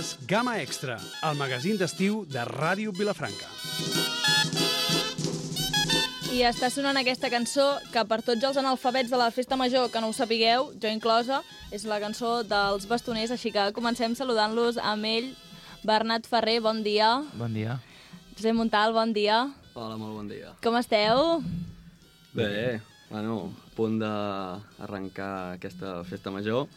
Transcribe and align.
Penedès 0.00 0.16
Gama 0.26 0.54
Extra, 0.62 0.94
el 1.28 1.36
magazín 1.36 1.76
d'estiu 1.76 2.22
de 2.24 2.40
Ràdio 2.48 2.88
Vilafranca. 2.96 3.44
I 6.32 6.40
està 6.48 6.70
sonant 6.72 6.96
aquesta 6.96 7.28
cançó 7.28 7.66
que 7.92 8.00
per 8.08 8.22
tots 8.24 8.46
els 8.48 8.56
analfabets 8.56 9.12
de 9.12 9.18
la 9.20 9.28
festa 9.28 9.58
major 9.60 9.90
que 9.92 10.00
no 10.00 10.08
ho 10.08 10.14
sapigueu, 10.16 10.70
jo 10.80 10.88
inclosa, 10.88 11.42
és 11.68 11.84
la 11.84 11.98
cançó 12.00 12.38
dels 12.48 12.88
bastoners, 12.88 13.34
així 13.34 13.52
que 13.52 13.66
comencem 13.76 14.16
saludant-los 14.16 14.80
amb 14.80 15.04
ell. 15.04 15.28
Bernat 15.84 16.24
Ferrer, 16.24 16.62
bon 16.64 16.80
dia. 16.80 17.18
Bon 17.36 17.52
dia. 17.52 17.76
Josep 18.38 18.56
Montal, 18.56 18.96
bon 18.96 19.12
dia. 19.12 19.50
Hola, 19.74 20.00
molt 20.00 20.16
bon 20.16 20.32
dia. 20.32 20.54
Com 20.64 20.80
esteu? 20.80 21.42
Bé, 22.32 22.80
bueno, 23.10 23.52
a 23.52 23.76
punt 23.76 24.00
d'arrencar 24.00 25.60
aquesta 25.60 25.98
festa 26.08 26.32
major. 26.32 26.70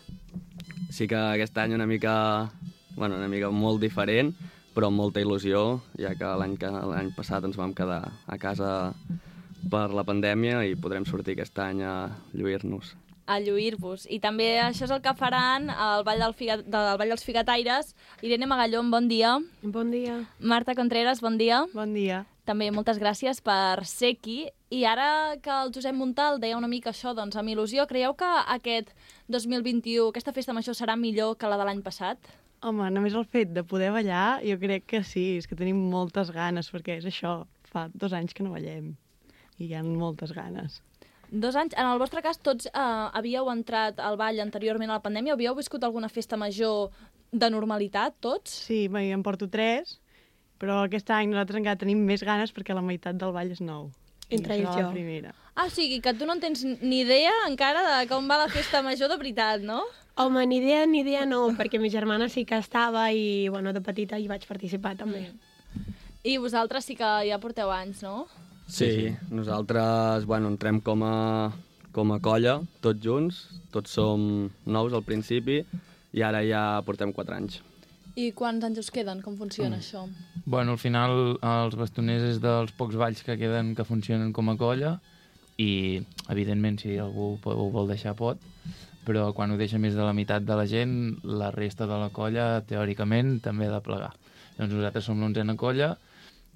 Sí 0.92 1.08
que 1.08 1.16
aquest 1.16 1.56
any 1.64 1.72
una 1.80 1.88
mica, 1.88 2.52
bueno, 2.96 3.18
una 3.18 3.28
mica 3.28 3.50
molt 3.52 3.82
diferent, 3.82 4.34
però 4.74 4.90
amb 4.90 4.98
molta 4.98 5.22
il·lusió, 5.22 5.82
ja 6.00 6.16
que 6.18 6.34
l'any 6.40 6.58
que 6.58 6.70
l'any 6.70 7.14
passat 7.18 7.46
ens 7.46 7.58
vam 7.58 7.74
quedar 7.78 8.02
a 8.26 8.38
casa 8.42 8.94
per 9.70 9.90
la 9.94 10.04
pandèmia 10.04 10.64
i 10.68 10.76
podrem 10.76 11.06
sortir 11.06 11.38
aquest 11.38 11.58
any 11.60 11.82
a 11.86 12.10
lluir-nos. 12.34 12.96
a 13.26 13.40
lluir-vos. 13.40 14.04
I 14.12 14.20
també 14.20 14.60
això 14.60 14.84
és 14.84 14.92
el 14.92 15.00
que 15.02 15.14
faran 15.16 15.70
al 15.70 16.04
Ball, 16.04 16.20
del 16.20 16.34
Figa, 16.36 16.58
del 16.58 16.98
Ball 17.00 17.14
dels 17.14 17.24
Figataires. 17.24 17.96
Irene 18.22 18.50
Magallón, 18.52 18.92
bon 18.92 19.08
dia. 19.08 19.38
Bon 19.62 19.92
dia. 19.92 20.18
Marta 20.40 20.76
Contreras, 20.76 21.22
bon 21.22 21.38
dia. 21.38 21.64
Bon 21.72 21.94
dia. 21.94 22.26
També 22.44 22.68
moltes 22.76 23.00
gràcies 23.00 23.40
per 23.40 23.86
ser 23.88 24.18
aquí. 24.18 24.50
I 24.70 24.84
ara 24.84 25.38
que 25.42 25.54
el 25.56 25.72
Josep 25.72 25.96
Montal 25.96 26.42
deia 26.42 26.58
una 26.58 26.68
mica 26.68 26.92
això, 26.92 27.14
doncs 27.16 27.38
amb 27.40 27.48
il·lusió, 27.48 27.88
creieu 27.88 28.12
que 28.20 28.28
aquest 28.58 28.92
2021, 29.32 30.10
aquesta 30.10 30.34
festa 30.36 30.52
major 30.52 30.76
serà 30.76 30.98
millor 31.00 31.38
que 31.38 31.48
la 31.48 31.56
de 31.56 31.64
l'any 31.64 31.80
passat? 31.82 32.20
Home, 32.64 32.88
només 32.96 33.16
el 33.20 33.26
fet 33.28 33.52
de 33.52 33.66
poder 33.68 33.92
ballar, 33.92 34.40
jo 34.48 34.56
crec 34.62 34.86
que 34.88 35.04
sí, 35.04 35.34
és 35.40 35.48
que 35.50 35.58
tenim 35.60 35.80
moltes 35.92 36.32
ganes, 36.32 36.70
perquè 36.72 36.98
és 37.02 37.08
això, 37.10 37.42
fa 37.68 37.90
dos 37.94 38.14
anys 38.16 38.36
que 38.36 38.46
no 38.46 38.54
ballem 38.56 38.94
i 39.60 39.68
hi 39.68 39.76
ha 39.76 39.84
moltes 39.84 40.32
ganes. 40.36 40.80
Dos 41.30 41.58
anys. 41.58 41.74
En 41.78 41.90
el 41.90 42.00
vostre 42.02 42.22
cas, 42.22 42.38
tots 42.38 42.70
eh, 42.70 42.84
havíeu 43.20 43.50
entrat 43.52 44.00
al 44.00 44.18
ball 44.22 44.40
anteriorment 44.44 44.92
a 44.92 45.00
la 45.00 45.04
pandèmia? 45.04 45.34
Havíeu 45.34 45.56
viscut 45.58 45.84
alguna 45.84 46.10
festa 46.10 46.38
major 46.38 46.94
de 47.34 47.50
normalitat, 47.50 48.16
tots? 48.22 48.54
Sí, 48.68 48.86
bé, 48.88 49.08
en 49.12 49.24
porto 49.26 49.50
tres, 49.50 49.98
però 50.62 50.84
aquest 50.84 51.10
any 51.12 51.32
nosaltres 51.32 51.60
encara 51.60 51.82
tenim 51.82 52.04
més 52.06 52.24
ganes 52.24 52.54
perquè 52.54 52.78
la 52.78 52.86
meitat 52.86 53.18
del 53.18 53.34
ball 53.34 53.52
és 53.52 53.64
nou. 53.66 53.90
Entre 54.30 54.56
ells 54.56 54.70
la 54.70 54.86
jo. 54.86 54.92
primera. 54.94 55.34
Ah, 55.54 55.68
o 55.68 55.74
sigui, 55.74 56.00
que 56.02 56.14
tu 56.18 56.26
no 56.26 56.38
en 56.38 56.42
tens 56.42 56.64
ni 56.64 57.02
idea 57.02 57.34
encara 57.48 57.84
de 57.90 58.08
com 58.10 58.30
va 58.30 58.40
la 58.40 58.50
festa 58.50 58.82
major 58.86 59.12
de 59.12 59.18
veritat, 59.20 59.66
no? 59.66 59.82
Home, 60.16 60.46
ni 60.46 60.58
idea, 60.58 60.86
ni 60.86 61.00
idea 61.02 61.26
no, 61.26 61.48
perquè 61.58 61.80
mi 61.82 61.90
germana 61.90 62.28
sí 62.30 62.44
que 62.46 62.60
estava 62.62 63.08
i, 63.12 63.48
bueno, 63.50 63.74
de 63.74 63.82
petita 63.82 64.20
hi 64.22 64.28
vaig 64.30 64.46
participar 64.46 64.94
també. 65.00 65.24
I 66.22 66.38
vosaltres 66.38 66.86
sí 66.86 66.96
que 67.00 67.10
ja 67.26 67.40
porteu 67.42 67.72
anys, 67.74 68.04
no? 68.06 68.28
Sí, 68.70 69.10
nosaltres, 69.34 70.28
bueno, 70.30 70.54
entrem 70.54 70.80
com 70.86 71.02
a, 71.02 71.50
com 71.92 72.14
a 72.14 72.20
colla, 72.22 72.60
tots 72.86 73.02
junts, 73.02 73.42
tots 73.74 73.98
som 73.98 74.52
nous 74.70 74.94
al 74.94 75.02
principi, 75.02 75.64
i 76.14 76.22
ara 76.22 76.46
ja 76.46 76.62
portem 76.86 77.10
4 77.10 77.40
anys. 77.40 77.58
I 78.14 78.30
quants 78.38 78.62
anys 78.62 78.84
us 78.86 78.94
queden? 78.94 79.26
Com 79.26 79.34
funciona 79.42 79.82
això? 79.82 80.06
Bueno, 80.46 80.78
al 80.78 80.82
final 80.82 81.40
els 81.42 81.74
bastoners 81.74 82.36
és 82.36 82.42
dels 82.44 82.70
pocs 82.78 83.02
balls 83.02 83.26
que 83.26 83.40
queden 83.42 83.74
que 83.74 83.90
funcionen 83.90 84.30
com 84.30 84.54
a 84.54 84.60
colla 84.62 85.00
i, 85.58 86.04
evidentment, 86.30 86.78
si 86.86 87.00
algú 87.02 87.40
ho 87.42 87.72
vol 87.74 87.90
deixar 87.90 88.14
pot, 88.14 88.38
però 89.06 89.30
quan 89.36 89.52
ho 89.52 89.58
deixa 89.60 89.80
més 89.82 89.96
de 89.96 90.04
la 90.04 90.14
meitat 90.16 90.46
de 90.48 90.56
la 90.56 90.66
gent, 90.70 91.18
la 91.24 91.52
resta 91.52 91.88
de 91.90 91.98
la 92.00 92.10
colla, 92.16 92.62
teòricament, 92.68 93.40
també 93.44 93.68
ha 93.68 93.74
de 93.76 93.82
plegar. 93.84 94.14
Doncs 94.58 94.74
nosaltres 94.74 95.08
som 95.10 95.20
l'onzena 95.22 95.58
colla 95.60 95.96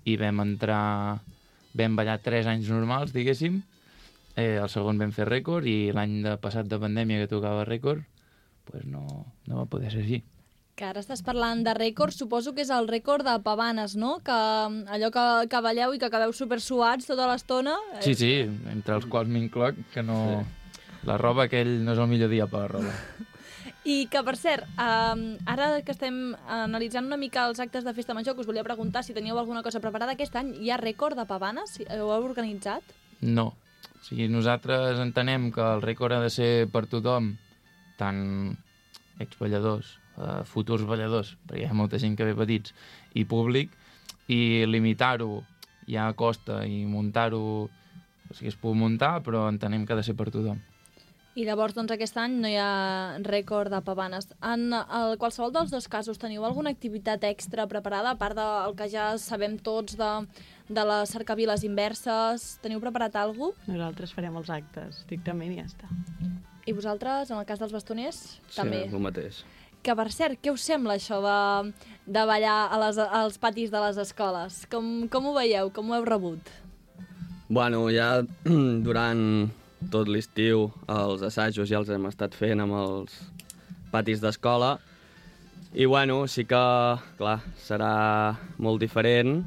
i 0.06 0.18
vam 0.20 0.44
entrar... 0.46 1.20
Vam 1.78 1.94
ballar 1.94 2.16
tres 2.26 2.48
anys 2.50 2.72
normals, 2.74 3.12
diguéssim, 3.14 3.60
eh, 4.34 4.56
el 4.58 4.70
segon 4.72 4.98
vam 4.98 5.12
fer 5.14 5.28
rècord 5.28 5.68
i 5.70 5.92
l'any 5.94 6.24
de 6.24 6.32
passat 6.42 6.66
de 6.66 6.80
pandèmia 6.82 7.20
que 7.22 7.30
tocava 7.30 7.68
rècord, 7.68 8.02
pues 8.66 8.86
no, 8.90 9.04
no 9.46 9.60
va 9.60 9.68
poder 9.70 9.92
ser 9.94 10.02
així. 10.02 10.24
Que 10.78 10.86
ara 10.86 11.02
estàs 11.02 11.22
parlant 11.26 11.64
de 11.66 11.74
rècord, 11.78 12.14
suposo 12.14 12.54
que 12.54 12.62
és 12.62 12.72
el 12.74 12.90
rècord 12.90 13.26
de 13.26 13.36
pavanes, 13.46 13.96
no? 13.98 14.20
Que 14.26 14.34
mm, 14.34 14.88
allò 14.94 15.12
que, 15.14 15.26
que 15.50 15.62
balleu 15.66 15.94
i 15.94 16.02
que 16.02 16.10
acabeu 16.10 16.34
super 16.38 16.60
suats 16.62 17.10
tota 17.10 17.26
l'estona... 17.30 17.74
eh, 17.96 18.02
Sí, 18.06 18.14
sí, 18.18 18.32
entre 18.74 18.98
els 18.98 19.06
quals 19.10 19.30
m'incloc, 19.30 19.78
que 19.94 20.06
no... 20.06 20.20
La 21.06 21.18
roba, 21.18 21.44
aquell 21.46 21.84
no 21.86 21.94
és 21.94 22.00
el 22.00 22.08
millor 22.08 22.30
dia 22.30 22.48
per 22.48 22.62
la 22.66 22.68
roba. 22.68 22.94
I 23.88 24.08
que, 24.12 24.20
per 24.24 24.36
cert, 24.36 24.66
um, 24.84 25.22
ara 25.48 25.82
que 25.86 25.94
estem 25.94 26.34
analitzant 26.52 27.06
una 27.08 27.16
mica 27.20 27.46
els 27.48 27.60
actes 27.64 27.86
de 27.86 27.94
festa 27.96 28.14
major, 28.14 28.36
que 28.36 28.42
us 28.44 28.48
volia 28.50 28.64
preguntar 28.64 29.04
si 29.04 29.14
teníeu 29.16 29.40
alguna 29.40 29.64
cosa 29.64 29.80
preparada 29.80 30.12
aquest 30.18 30.36
any, 30.36 30.54
hi 30.60 30.72
ha 30.72 30.78
rècord 30.82 31.16
de 31.16 31.26
pavanes? 31.26 31.70
Si- 31.78 31.86
Ho 31.88 32.12
heu 32.12 32.26
organitzat? 32.28 32.84
No. 33.22 33.54
O 34.02 34.04
sigui, 34.04 34.28
nosaltres 34.28 35.00
entenem 35.00 35.52
que 35.52 35.62
el 35.64 35.82
rècord 35.82 36.14
ha 36.18 36.22
de 36.22 36.30
ser 36.30 36.68
per 36.72 36.86
tothom, 36.88 37.36
tant 37.98 38.58
exballadors, 39.20 39.98
eh, 40.18 40.44
futurs 40.46 40.84
balladors, 40.86 41.36
perquè 41.48 41.64
hi 41.64 41.70
ha 41.70 41.74
molta 41.74 41.98
gent 42.00 42.16
que 42.18 42.26
ve 42.28 42.36
petits, 42.36 42.74
i 43.16 43.24
públic, 43.26 43.72
i 44.28 44.66
limitar-ho 44.68 45.44
ja 45.88 46.12
costa 46.14 46.66
i 46.68 46.84
muntar-ho, 46.86 47.70
o 48.30 48.34
sigui, 48.36 48.50
es 48.52 48.60
pot 48.60 48.76
muntar, 48.76 49.22
però 49.24 49.48
entenem 49.50 49.86
que 49.88 49.94
ha 49.94 50.00
de 50.00 50.04
ser 50.04 50.16
per 50.16 50.30
tothom. 50.30 50.60
I 51.38 51.44
llavors, 51.46 51.76
doncs, 51.78 51.92
aquest 51.94 52.16
any 52.18 52.34
no 52.42 52.50
hi 52.50 52.56
ha 52.58 53.20
rècord 53.22 53.70
de 53.70 53.78
pavanes. 53.86 54.26
En 54.42 54.72
el, 54.74 55.12
qualsevol 55.22 55.52
dels 55.54 55.70
dos 55.70 55.86
casos, 55.92 56.18
teniu 56.18 56.42
alguna 56.48 56.72
activitat 56.74 57.22
extra 57.30 57.68
preparada, 57.70 58.16
a 58.16 58.18
part 58.18 58.34
del 58.40 58.74
que 58.80 58.88
ja 58.90 59.12
sabem 59.22 59.60
tots 59.62 60.00
de, 60.00 60.08
de 60.74 60.86
les 60.90 61.14
cercaviles 61.14 61.62
inverses? 61.68 62.48
Teniu 62.64 62.82
preparat 62.82 63.20
alguna 63.22 63.52
cosa? 63.54 63.70
Nosaltres 63.70 64.16
farem 64.18 64.40
els 64.42 64.50
actes, 64.50 65.04
estrictament 65.04 65.54
i 65.54 65.60
ja 65.62 65.68
està. 65.70 65.92
I 66.68 66.74
vosaltres, 66.74 67.30
en 67.30 67.38
el 67.38 67.46
cas 67.48 67.62
dels 67.62 67.76
bastoners, 67.76 68.18
Sí, 68.50 68.56
també? 68.58 68.82
el 68.90 69.06
mateix. 69.06 69.44
Que, 69.86 69.94
per 69.96 70.08
cert, 70.12 70.42
què 70.42 70.50
us 70.52 70.66
sembla 70.66 70.98
això 70.98 71.22
de, 71.22 71.38
de 72.18 72.26
ballar 72.28 72.58
a 72.74 72.82
les, 72.82 72.98
als 72.98 73.38
patis 73.38 73.70
de 73.72 73.84
les 73.86 74.02
escoles? 74.02 74.64
Com, 74.74 75.06
com 75.08 75.30
ho 75.30 75.38
veieu? 75.38 75.70
Com 75.70 75.94
ho 75.94 76.00
heu 76.02 76.10
rebut? 76.10 76.50
Bueno, 77.48 77.86
ja 77.94 78.24
durant 78.90 79.22
tot 79.92 80.10
l'estiu 80.10 80.68
els 80.92 81.24
assajos 81.26 81.70
ja 81.70 81.80
els 81.82 81.90
hem 81.94 82.08
estat 82.10 82.36
fent 82.36 82.64
amb 82.64 82.76
els 82.80 83.18
patis 83.94 84.22
d'escola 84.24 84.78
i 85.78 85.86
bueno, 85.86 86.24
sí 86.28 86.46
que, 86.48 86.60
clar, 87.20 87.38
serà 87.62 88.34
molt 88.64 88.80
diferent, 88.82 89.44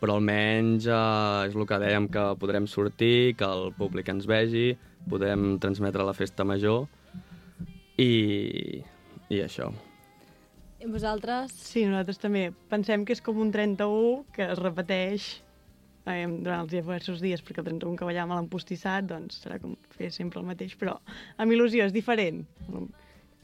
però 0.00 0.16
almenys 0.16 0.86
eh, 0.88 1.48
és 1.50 1.56
el 1.56 1.66
que 1.68 1.78
dèiem, 1.82 2.06
que 2.12 2.22
podrem 2.40 2.68
sortir, 2.70 3.34
que 3.36 3.44
el 3.44 3.68
públic 3.76 4.08
ens 4.08 4.28
vegi, 4.30 4.70
podem 5.10 5.58
transmetre 5.60 6.06
la 6.06 6.14
festa 6.16 6.46
major 6.48 6.86
i, 8.00 8.80
i 9.28 9.42
això. 9.42 9.68
I 10.80 10.88
vosaltres? 10.88 11.52
Sí, 11.52 11.84
nosaltres 11.84 12.22
també 12.22 12.46
pensem 12.70 13.04
que 13.04 13.12
és 13.12 13.20
com 13.20 13.42
un 13.42 13.52
31 13.52 14.22
que 14.32 14.46
es 14.54 14.60
repeteix 14.62 15.28
eh, 16.06 16.26
durant 16.26 16.64
els 16.64 16.72
diversos 16.72 17.20
dies, 17.20 17.42
perquè 17.44 17.64
el 17.64 17.70
31 17.70 17.98
que 17.98 18.08
ballàvem 18.08 18.34
a 18.34 18.40
l'empostissat, 18.40 19.08
doncs 19.10 19.42
serà 19.44 19.60
com 19.62 19.76
fer 19.96 20.10
sempre 20.14 20.40
el 20.40 20.48
mateix, 20.48 20.76
però 20.80 20.98
amb 21.36 21.56
il·lusió, 21.56 21.86
és 21.86 21.96
diferent. 21.96 22.44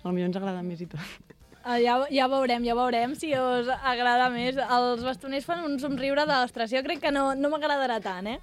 Potser 0.03 0.29
ens 0.29 0.39
agrada 0.39 0.63
més 0.63 0.85
i 0.85 0.89
tot. 0.91 1.35
Uh, 1.67 1.81
ja, 1.83 1.97
ja 2.15 2.29
veurem, 2.31 2.63
ja 2.63 2.77
veurem 2.79 3.17
si 3.19 3.33
us 3.35 3.67
agrada 3.75 4.29
més. 4.31 4.55
Els 4.55 5.03
bastoners 5.03 5.47
fan 5.49 5.65
un 5.67 5.81
somriure 5.83 6.23
d'ostres. 6.29 6.71
Jo 6.71 6.83
crec 6.87 7.01
que 7.03 7.11
no, 7.11 7.33
no 7.35 7.51
m'agradarà 7.51 7.99
tant, 8.05 8.29
eh? 8.31 8.39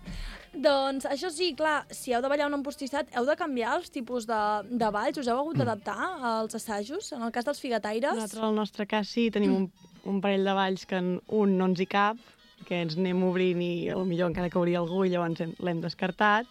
Doncs 0.54 1.07
això 1.09 1.31
sí, 1.33 1.54
clar, 1.57 1.86
si 1.89 2.12
heu 2.13 2.21
de 2.21 2.30
ballar 2.30 2.50
un 2.50 2.59
empostissat, 2.59 3.07
heu 3.16 3.25
de 3.25 3.36
canviar 3.39 3.77
els 3.80 3.89
tipus 3.95 4.27
de, 4.30 4.42
de 4.69 4.89
balls? 4.94 5.18
Us 5.18 5.30
heu 5.31 5.39
hagut 5.39 5.57
d'adaptar 5.57 5.98
als 6.33 6.59
assajos? 6.59 7.13
En 7.16 7.24
el 7.24 7.31
cas 7.33 7.48
dels 7.48 7.63
figataires? 7.63 8.12
Nosaltres, 8.12 8.44
al 8.44 8.59
nostre 8.59 8.86
cas, 8.92 9.07
sí, 9.09 9.30
tenim 9.33 9.56
un, 9.56 9.66
un 10.04 10.19
parell 10.21 10.44
de 10.45 10.54
balls 10.59 10.86
que 10.86 11.00
en 11.00 11.16
un 11.31 11.57
no 11.57 11.71
ens 11.71 11.81
hi 11.81 11.88
cap, 11.89 12.19
que 12.63 12.81
ens 12.81 12.98
anem 12.98 13.24
obrint 13.27 13.62
i 13.62 13.89
millor 14.06 14.30
encara 14.31 14.50
cauria 14.50 14.80
algú 14.80 15.04
i 15.06 15.10
llavors 15.13 15.39
hem- 15.42 15.56
l'hem 15.60 15.81
descartat, 15.81 16.45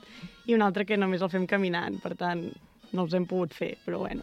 i 0.46 0.54
un 0.54 0.62
altre 0.62 0.84
que 0.86 0.96
només 0.96 1.22
el 1.22 1.30
fem 1.30 1.46
caminant, 1.46 2.00
per 2.02 2.14
tant, 2.16 2.46
no 2.92 3.02
els 3.06 3.14
hem 3.14 3.26
pogut 3.26 3.52
fer, 3.54 3.76
però 3.86 3.98
bueno, 3.98 4.22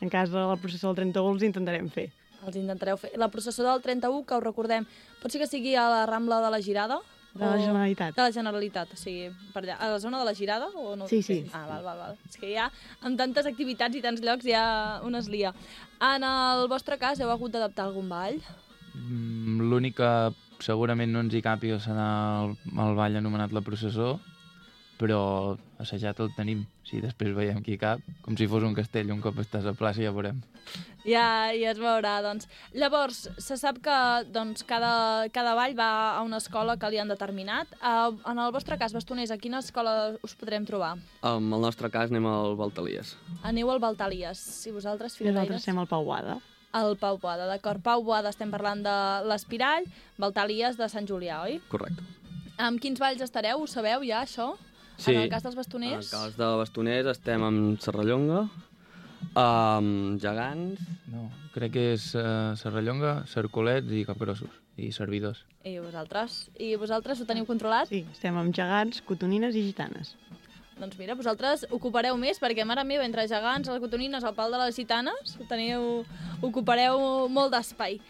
en 0.00 0.10
cas 0.10 0.30
de 0.30 0.38
la 0.40 0.56
processó 0.56 0.88
del 0.92 0.96
31 1.04 1.34
els 1.34 1.42
intentarem 1.42 1.88
fer. 1.90 2.10
Els 2.46 2.56
intentareu 2.56 2.96
fer. 3.00 3.12
La 3.16 3.28
processó 3.32 3.62
del 3.64 3.80
31, 3.80 4.24
que 4.26 4.34
us 4.36 4.42
recordem, 4.44 4.84
pot 5.22 5.32
ser 5.32 5.40
que 5.40 5.46
sigui 5.48 5.74
a 5.76 5.88
la 5.88 6.06
Rambla 6.06 6.40
de 6.44 6.50
la 6.50 6.60
Girada? 6.60 6.98
De 7.34 7.40
la 7.44 7.56
Generalitat. 7.58 8.14
De 8.14 8.22
la 8.22 8.30
Generalitat, 8.30 8.92
o 8.92 8.96
sigui, 8.96 9.30
per 9.52 9.62
allà, 9.64 9.74
a 9.80 9.88
la 9.90 9.98
zona 9.98 10.18
de 10.20 10.24
la 10.28 10.34
Girada? 10.34 10.68
O 10.76 10.94
no? 10.94 11.08
Sí, 11.08 11.22
sí. 11.22 11.40
Ah, 11.52 11.64
val, 11.66 11.82
val, 11.82 11.98
val. 11.98 12.18
És 12.28 12.36
que 12.36 12.52
ja, 12.52 12.68
amb 13.00 13.16
tantes 13.18 13.46
activitats 13.46 13.96
i 13.96 14.02
tants 14.04 14.20
llocs, 14.22 14.44
ja 14.46 15.00
un 15.02 15.16
es 15.18 15.26
lia. 15.32 15.50
En 16.00 16.22
el 16.22 16.68
vostre 16.68 16.98
cas, 16.98 17.18
heu 17.18 17.30
hagut 17.32 17.50
d'adaptar 17.56 17.86
algun 17.88 18.08
ball? 18.12 18.38
Mm, 18.94 19.64
L'únic 19.70 19.96
que 19.98 20.12
segurament 20.62 21.10
no 21.12 21.24
ens 21.24 21.34
hi 21.34 21.42
càpiga 21.42 21.80
serà 21.82 22.06
el, 22.44 22.54
el 22.72 22.94
ball 22.98 23.16
anomenat 23.20 23.52
la 23.52 23.64
processó 23.64 24.18
però 24.98 25.56
assajat 25.82 26.20
el 26.22 26.32
tenim. 26.36 26.64
Si 26.86 27.00
després 27.02 27.32
veiem 27.34 27.62
qui 27.64 27.76
cap, 27.80 28.02
com 28.22 28.36
si 28.38 28.46
fos 28.50 28.64
un 28.66 28.74
castell, 28.76 29.10
un 29.12 29.22
cop 29.24 29.38
estàs 29.42 29.66
a 29.66 29.74
plaça 29.76 30.04
ja 30.04 30.12
veurem. 30.14 30.42
Ja, 31.04 31.52
ja 31.52 31.72
es 31.72 31.80
veurà, 31.80 32.14
doncs. 32.24 32.46
Llavors, 32.76 33.24
se 33.42 33.58
sap 33.60 33.80
que 33.84 33.96
doncs, 34.32 34.64
cada, 34.68 35.26
cada 35.34 35.54
ball 35.58 35.76
va 35.76 35.90
a 36.14 36.22
una 36.24 36.40
escola 36.40 36.78
que 36.80 36.92
li 36.92 37.00
han 37.00 37.10
determinat. 37.12 37.74
Uh, 37.80 38.14
en 38.30 38.40
el 38.40 38.54
vostre 38.54 38.78
cas, 38.80 38.94
bastoners, 38.96 39.34
a 39.34 39.40
quina 39.40 39.60
escola 39.64 40.14
us 40.24 40.36
podrem 40.38 40.68
trobar? 40.68 40.94
En 41.24 41.52
el 41.52 41.68
nostre 41.68 41.90
cas 41.92 42.12
anem 42.12 42.28
al 42.30 42.56
Baltalies. 42.60 43.16
Aneu 43.42 43.72
al 43.72 43.82
Baltalies. 43.82 44.40
Si 44.40 44.70
vosaltres, 44.70 45.16
Nosaltres 45.16 45.20
firetaires... 45.20 45.64
estem 45.64 45.80
al 45.80 45.90
Pau 45.90 46.06
Boada. 46.06 46.38
El 46.74 46.96
Pau 46.98 47.18
Boada, 47.22 47.46
d'acord. 47.46 47.82
Pau 47.84 48.02
Boada 48.02 48.32
estem 48.34 48.50
parlant 48.50 48.82
de 48.82 48.94
l'Espirall, 49.30 49.86
Baltalies 50.18 50.78
de 50.80 50.88
Sant 50.90 51.06
Julià, 51.06 51.42
oi? 51.46 51.60
Correcte. 51.70 52.02
Amb 52.58 52.80
quins 52.82 52.98
balls 53.02 53.22
estareu? 53.22 53.62
Ho 53.62 53.66
sabeu 53.70 54.02
ja, 54.06 54.22
això? 54.26 54.52
Sí. 54.96 55.14
En 55.14 55.22
el 55.24 55.30
cas 55.30 55.42
dels 55.42 55.54
En 55.54 55.58
el 55.58 55.62
bastoners? 55.64 56.10
cas 56.10 56.36
de 56.38 56.50
bastoners 56.60 57.06
estem 57.10 57.42
amb 57.42 57.80
Serrallonga, 57.82 58.44
amb 59.34 60.20
Gegants, 60.22 60.82
No, 61.10 61.28
crec 61.54 61.72
que 61.76 61.82
és 61.94 62.08
uh, 62.18 62.54
Serrallonga, 62.58 63.24
Cercolets 63.30 63.90
i 63.94 64.04
Capgrossos, 64.06 64.54
i 64.76 64.90
servidors. 64.92 65.44
I 65.64 65.78
vosaltres? 65.78 66.48
I 66.58 66.74
vosaltres 66.80 67.20
ho 67.22 67.26
teniu 67.28 67.46
controlat? 67.46 67.88
Sí, 67.90 68.04
estem 68.12 68.36
amb 68.40 68.54
gegants, 68.54 69.02
cotonines 69.06 69.54
i 69.54 69.62
gitanes. 69.68 70.14
Doncs 70.74 70.98
mira, 70.98 71.14
vosaltres 71.14 71.64
ocupareu 71.70 72.16
més, 72.18 72.40
perquè, 72.42 72.64
mare 72.66 72.82
meva, 72.86 73.04
entre 73.06 73.28
gegants, 73.30 73.70
les 73.70 73.82
cotonines, 73.82 74.24
el 74.26 74.34
pal 74.34 74.50
de 74.50 74.58
les 74.58 74.74
gitanes, 74.74 75.36
teniu, 75.50 76.02
ocupareu 76.42 77.28
molt 77.30 77.54
d'espai. 77.54 78.00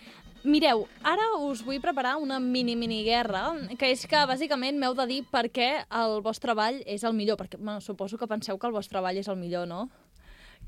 Mireu, 0.44 0.82
ara 1.00 1.24
us 1.40 1.62
vull 1.64 1.80
preparar 1.80 2.18
una 2.20 2.36
mini-mini 2.40 3.02
guerra, 3.06 3.46
que 3.80 3.88
és 3.92 4.04
que 4.08 4.24
bàsicament 4.28 4.76
m'heu 4.80 4.96
de 4.96 5.06
dir 5.08 5.20
per 5.32 5.46
què 5.48 5.68
el 5.88 6.18
vostre 6.24 6.52
ball 6.56 6.82
és 6.84 7.04
el 7.04 7.16
millor, 7.16 7.38
perquè 7.40 7.60
bueno, 7.60 7.80
suposo 7.80 8.20
que 8.20 8.28
penseu 8.28 8.60
que 8.60 8.68
el 8.68 8.76
vostre 8.76 9.00
ball 9.00 9.20
és 9.20 9.28
el 9.32 9.40
millor, 9.40 9.68
no? 9.68 9.86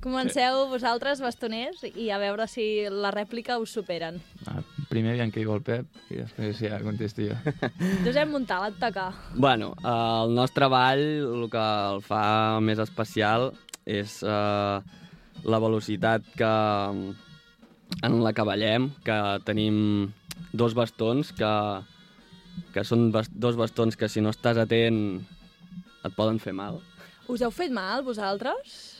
Comenceu 0.01 0.63
sí. 0.65 0.71
vosaltres, 0.73 1.21
bastoners, 1.25 1.85
i 1.93 2.09
a 2.09 2.21
veure 2.21 2.49
si 2.49 2.89
la 2.93 3.13
rèplica 3.13 3.61
us 3.61 3.77
superen. 3.77 4.21
Ah, 4.49 4.61
primer 4.97 5.13
aviam 5.13 5.33
què 5.33 5.43
diu 5.43 5.53
el 5.53 5.63
Pep, 5.65 5.89
i 6.09 6.23
després 6.23 6.57
ja 6.57 6.81
contesto 6.81 7.25
jo. 7.25 7.37
Josep 8.07 8.31
Montal, 8.33 8.71
et 8.71 8.79
toca. 8.81 9.11
Bueno, 9.37 9.75
el 9.85 10.33
nostre 10.37 10.71
ball, 10.73 11.03
el 11.21 11.49
que 11.53 11.65
el 11.93 12.01
fa 12.07 12.23
més 12.65 12.81
especial 12.81 13.51
és 13.85 14.23
eh, 14.25 14.79
la 15.45 15.61
velocitat 15.61 16.25
que, 16.39 16.53
en 18.09 18.19
la 18.25 18.33
que 18.33 18.47
ballem, 18.49 18.89
que 19.05 19.19
tenim 19.45 19.77
dos 20.57 20.73
bastons 20.79 21.35
que, 21.37 21.53
que 22.73 22.85
són 22.89 23.11
bas 23.13 23.29
dos 23.29 23.61
bastons 23.61 24.01
que 24.01 24.09
si 24.09 24.25
no 24.25 24.33
estàs 24.33 24.57
atent 24.65 25.01
et 26.07 26.17
poden 26.17 26.41
fer 26.41 26.57
mal. 26.57 26.81
Us 27.29 27.43
heu 27.45 27.53
fet 27.53 27.73
mal, 27.75 28.01
vosaltres? 28.07 28.96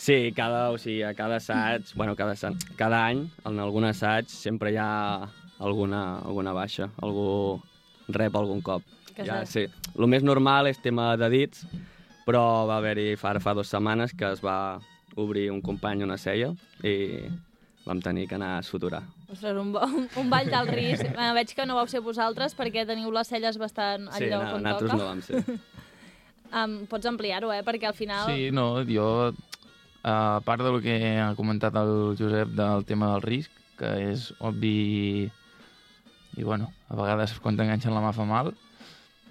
Sí, 0.00 0.32
cada, 0.32 0.70
o 0.72 0.78
sigui, 0.80 1.02
a 1.04 1.12
cada 1.12 1.36
assaig, 1.36 1.90
bueno, 1.94 2.14
cada, 2.16 2.32
assaig, 2.32 2.56
cada 2.78 3.02
any, 3.10 3.26
en 3.44 3.58
algun 3.60 3.84
assaig, 3.84 4.30
sempre 4.32 4.72
hi 4.72 4.78
ha 4.80 5.26
alguna, 5.60 6.20
alguna 6.24 6.54
baixa, 6.56 6.86
algú 7.04 7.60
rep 8.08 8.38
algun 8.40 8.62
cop. 8.64 8.82
Que 9.12 9.26
ja, 9.28 9.42
sí. 9.44 9.66
sí. 9.66 9.90
El 9.98 10.08
més 10.08 10.24
normal 10.24 10.70
és 10.70 10.80
tema 10.80 11.10
de 11.20 11.28
dits, 11.28 11.66
però 12.24 12.64
va 12.70 12.78
haver-hi 12.80 13.12
fa, 13.20 13.34
fa 13.44 13.52
dues 13.58 13.68
setmanes 13.68 14.14
que 14.16 14.32
es 14.32 14.40
va 14.40 14.78
obrir 15.20 15.50
un 15.52 15.60
company 15.60 16.00
una 16.06 16.16
cella 16.16 16.48
i 16.86 17.26
vam 17.84 18.00
tenir 18.00 18.24
que 18.30 18.38
anar 18.38 18.54
a 18.56 18.62
suturar. 18.64 19.02
Ostres, 19.28 19.52
un, 19.58 19.74
bo- 19.74 19.84
un 19.84 20.30
ball 20.32 20.48
d'alt 20.48 20.72
risc. 20.72 21.04
Bueno, 21.12 21.34
veig 21.42 21.52
que 21.56 21.66
no 21.68 21.76
vau 21.76 21.88
ser 21.92 22.00
vosaltres 22.00 22.56
perquè 22.56 22.86
teniu 22.88 23.12
les 23.12 23.28
celles 23.28 23.60
bastant 23.60 24.08
al 24.08 24.16
sí, 24.16 24.30
lloc 24.32 24.48
no, 24.48 24.56
on 24.56 24.64
nosaltres 24.64 24.90
toca. 24.90 25.02
no 25.02 25.10
vam 25.12 25.22
ser. 25.28 25.44
Um, 26.50 26.80
pots 26.90 27.06
ampliar-ho, 27.06 27.52
eh? 27.54 27.60
Perquè 27.62 27.86
al 27.86 27.94
final... 27.94 28.26
Sí, 28.26 28.48
no, 28.50 28.80
jo, 28.82 29.04
a 30.02 30.40
part 30.44 30.62
del 30.64 30.80
que 30.82 30.96
ha 31.20 31.34
comentat 31.36 31.74
el 31.76 32.16
Josep 32.18 32.54
del 32.56 32.84
tema 32.88 33.12
del 33.12 33.22
risc, 33.22 33.50
que 33.80 33.90
és 34.10 34.30
obvi 34.40 34.72
i, 34.72 35.30
i 36.40 36.42
bueno, 36.44 36.70
a 36.88 36.96
vegades 36.96 37.38
quan 37.40 37.56
t'enganxen 37.56 37.94
la 37.94 38.02
mà 38.04 38.12
fa 38.16 38.24
mal, 38.28 38.52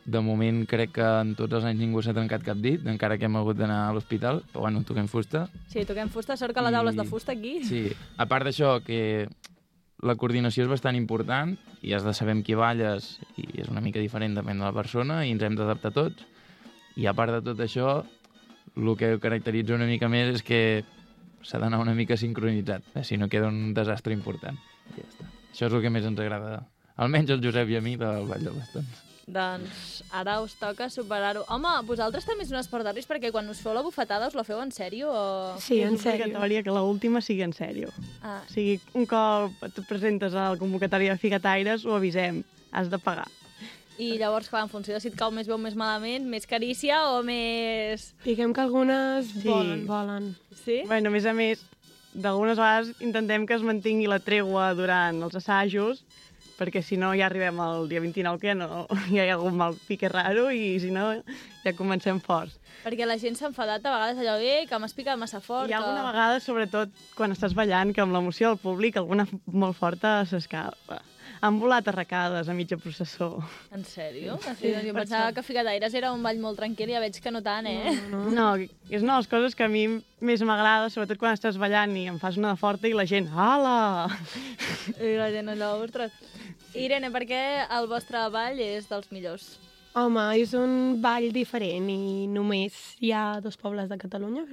de 0.10 0.22
moment 0.26 0.64
crec 0.66 0.94
que 0.96 1.06
en 1.22 1.36
tots 1.38 1.54
els 1.60 1.66
anys 1.70 1.78
ningú 1.84 2.02
s'ha 2.02 2.16
trencat 2.18 2.42
cap 2.46 2.58
dit, 2.58 2.82
encara 2.90 3.18
que 3.22 3.28
hem 3.30 3.36
hagut 3.38 3.58
d'anar 3.60 3.90
a 3.90 3.94
l'hospital, 3.94 4.42
però 4.54 4.64
bueno, 4.66 4.82
toquem 4.88 5.08
fusta. 5.12 5.44
Sí, 5.70 5.84
toquem 5.86 6.10
fusta. 6.10 6.38
Sort 6.40 6.56
que 6.56 6.64
la 6.66 6.72
taula 6.74 6.90
és 6.90 6.98
de 6.98 7.06
I- 7.06 7.12
fusta 7.12 7.36
aquí. 7.36 7.60
Sí, 7.68 7.84
a 8.18 8.26
part 8.26 8.48
d'això, 8.48 8.80
que 8.82 9.28
la 10.02 10.16
coordinació 10.16 10.64
és 10.64 10.70
bastant 10.72 10.96
important 10.96 11.58
i 11.84 11.94
has 11.94 12.06
de 12.08 12.14
saber 12.16 12.34
amb 12.38 12.46
qui 12.48 12.56
balles 12.58 13.20
i 13.38 13.46
és 13.62 13.68
una 13.70 13.82
mica 13.86 14.00
diferent 14.00 14.34
depèn 14.40 14.58
de 14.58 14.66
la 14.66 14.74
persona 14.74 15.26
i 15.28 15.34
ens 15.36 15.44
hem 15.44 15.58
d'adaptar 15.60 15.92
tots. 15.94 16.26
I 16.96 17.06
a 17.06 17.14
part 17.14 17.32
de 17.36 17.42
tot 17.46 17.60
això, 17.62 18.00
el 18.80 18.96
que 18.98 19.14
ho 19.16 19.20
caracteritza 19.20 19.76
una 19.76 19.86
mica 19.90 20.10
més 20.12 20.36
és 20.40 20.44
que 20.46 20.62
s'ha 21.44 21.60
d'anar 21.60 21.80
una 21.80 21.94
mica 21.96 22.18
sincronitzat, 22.18 22.84
eh? 22.96 23.04
si 23.04 23.18
no 23.18 23.30
queda 23.30 23.48
un 23.48 23.74
desastre 23.74 24.14
important. 24.14 24.58
I 24.96 25.02
ja 25.02 25.06
està. 25.08 25.28
Això 25.54 25.68
és 25.70 25.74
el 25.78 25.82
que 25.84 25.90
més 25.94 26.06
ens 26.06 26.20
agrada, 26.20 26.64
almenys 27.00 27.32
el 27.36 27.44
Josep 27.44 27.70
i 27.72 27.78
a 27.80 27.82
mi, 27.82 27.96
del 28.00 28.26
Ball 28.28 28.44
de 28.44 28.52
Bastons. 28.56 29.06
Doncs 29.30 30.00
ara 30.18 30.40
us 30.42 30.56
toca 30.58 30.88
superar-ho. 30.90 31.44
Home, 31.54 31.70
vosaltres 31.86 32.26
també 32.26 32.48
és 32.48 32.52
un 32.54 32.58
esport 32.58 32.84
de 32.88 32.94
risc 32.96 33.08
perquè 33.12 33.30
quan 33.32 33.46
us 33.52 33.60
feu 33.62 33.76
la 33.78 33.84
bufetada 33.86 34.26
us 34.28 34.34
la 34.34 34.44
feu 34.44 34.58
en 34.64 34.72
sèrio 34.74 35.12
o... 35.14 35.20
Sí, 35.62 35.84
en 35.86 35.94
és 36.00 36.02
sèrio. 36.02 36.26
obligatòria 36.26 36.64
que 36.66 36.74
l'última 36.74 37.22
sigui 37.22 37.44
en 37.46 37.54
sèrio. 37.54 37.92
Ah, 38.24 38.40
O 38.42 38.50
sigui, 38.52 38.80
un 38.98 39.06
cop 39.06 39.54
et 39.70 39.78
presentes 39.88 40.34
a 40.34 40.50
la 40.56 40.58
convocatòria 40.58 41.14
de 41.14 41.22
Figataires, 41.22 41.86
ho 41.86 41.94
avisem. 42.00 42.42
Has 42.72 42.90
de 42.90 42.98
pagar. 43.02 43.28
I 44.00 44.14
llavors, 44.18 44.48
clar, 44.48 44.62
en 44.64 44.72
funció 44.72 44.96
de 44.96 45.02
si 45.04 45.10
et 45.12 45.18
cau 45.20 45.32
més 45.36 45.48
bé 45.50 45.54
o 45.54 45.60
més 45.60 45.76
malament, 45.76 46.24
més 46.32 46.48
carícia 46.48 47.02
o 47.12 47.20
més... 47.28 48.14
Diguem 48.24 48.54
que 48.56 48.62
algunes 48.64 49.28
Sí. 49.34 49.44
volen, 49.50 49.86
volen. 49.90 50.30
Sí? 50.64 50.82
Bueno, 50.88 51.12
a 51.12 51.16
més 51.18 51.26
a 51.28 51.34
més, 51.36 51.66
d'algunes 52.14 52.58
vegades 52.58 52.94
intentem 53.04 53.46
que 53.46 53.58
es 53.60 53.66
mantingui 53.68 54.08
la 54.08 54.22
tregua 54.24 54.72
durant 54.78 55.20
els 55.28 55.36
assajos, 55.36 56.06
perquè 56.60 56.82
si 56.84 56.98
no 57.00 57.12
ja 57.16 57.28
arribem 57.28 57.60
al 57.64 57.88
dia 57.92 58.00
29 58.04 58.40
que 58.40 58.50
ja, 58.52 58.56
no, 58.56 58.86
ja 59.16 59.26
hi 59.26 59.30
ha 59.30 59.36
algun 59.36 59.56
mal 59.60 59.76
pique 59.88 60.08
raro 60.12 60.48
i 60.52 60.78
si 60.80 60.92
no 60.96 61.12
ja 61.66 61.76
comencem 61.76 62.20
forts. 62.24 62.56
Perquè 62.86 63.04
la 63.08 63.18
gent 63.20 63.36
s'ha 63.36 63.50
enfadat 63.52 63.84
a 63.84 63.92
vegades 63.98 64.20
allò, 64.24 64.38
eh, 64.40 64.64
que 64.68 64.80
m'has 64.80 64.96
picat 64.96 65.20
massa 65.20 65.42
fort. 65.44 65.68
Hi 65.68 65.76
ha 65.76 65.84
alguna 65.84 66.08
vegada, 66.08 66.40
sobretot 66.40 66.96
quan 67.20 67.36
estàs 67.36 67.52
ballant, 67.56 67.92
que 67.92 68.00
amb 68.04 68.16
l'emoció 68.16 68.54
del 68.54 68.62
públic 68.64 68.96
alguna 68.96 69.28
molt 69.52 69.76
forta 69.76 70.22
s'escapa. 70.28 71.02
Han 71.42 71.60
volat 71.62 71.88
arracades 71.88 72.50
a 72.50 72.54
mitja 72.54 72.78
processó. 72.78 73.44
En 73.72 73.84
sèrio? 73.88 74.38
Sí, 74.44 74.56
Sí, 74.60 74.72
doncs 74.74 74.88
jo 74.90 74.94
pensava 74.94 75.30
això. 75.30 75.36
que 75.36 75.44
Figataires 75.44 75.94
era 75.96 76.12
un 76.12 76.22
ball 76.24 76.40
molt 76.40 76.58
tranquil 76.60 76.90
i 76.90 76.94
ja 76.98 77.00
veig 77.00 77.20
que 77.24 77.32
no 77.32 77.42
tant, 77.42 77.68
eh? 77.68 77.94
No, 78.12 78.26
No, 78.30 78.48
és 78.90 79.02
una 79.02 79.14
de 79.14 79.20
les 79.24 79.28
coses 79.32 79.56
que 79.56 79.64
a 79.64 79.70
mi 79.72 79.86
més 80.22 80.42
m'agrada, 80.44 80.90
sobretot 80.90 81.18
quan 81.18 81.34
estàs 81.38 81.58
ballant 81.58 81.96
i 81.96 82.08
em 82.12 82.20
fas 82.20 82.38
una 82.38 82.52
de 82.52 82.60
forta 82.60 82.88
i 82.88 82.94
la 82.94 83.06
gent, 83.06 83.30
ala! 83.34 84.10
I 85.00 85.16
la 85.18 85.30
gent 85.32 85.50
allò, 85.56 85.76
ostres. 85.84 86.12
Irene, 86.76 87.10
per 87.12 87.24
què 87.26 87.42
el 87.72 87.88
vostre 87.90 88.28
ball 88.30 88.60
és 88.60 88.88
dels 88.90 89.10
millors? 89.12 89.58
Home, 89.98 90.22
és 90.38 90.52
un 90.54 91.00
ball 91.02 91.32
diferent 91.34 91.88
i 91.90 92.28
només 92.30 92.76
hi 93.02 93.10
ha 93.12 93.40
dos 93.42 93.58
pobles 93.58 93.90
de 93.90 93.98
Catalunya, 93.98 94.44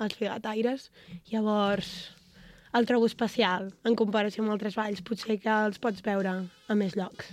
els 0.00 0.14
Figataires. 0.16 0.88
Llavors, 1.30 2.13
el 2.74 2.86
trobo 2.86 3.06
especial 3.06 3.70
en 3.86 3.94
comparació 3.98 4.42
amb 4.44 4.54
altres 4.54 4.74
balls. 4.78 5.02
Potser 5.06 5.38
que 5.42 5.50
els 5.68 5.78
pots 5.82 6.02
veure 6.04 6.32
a 6.68 6.74
més 6.78 6.96
llocs. 6.98 7.32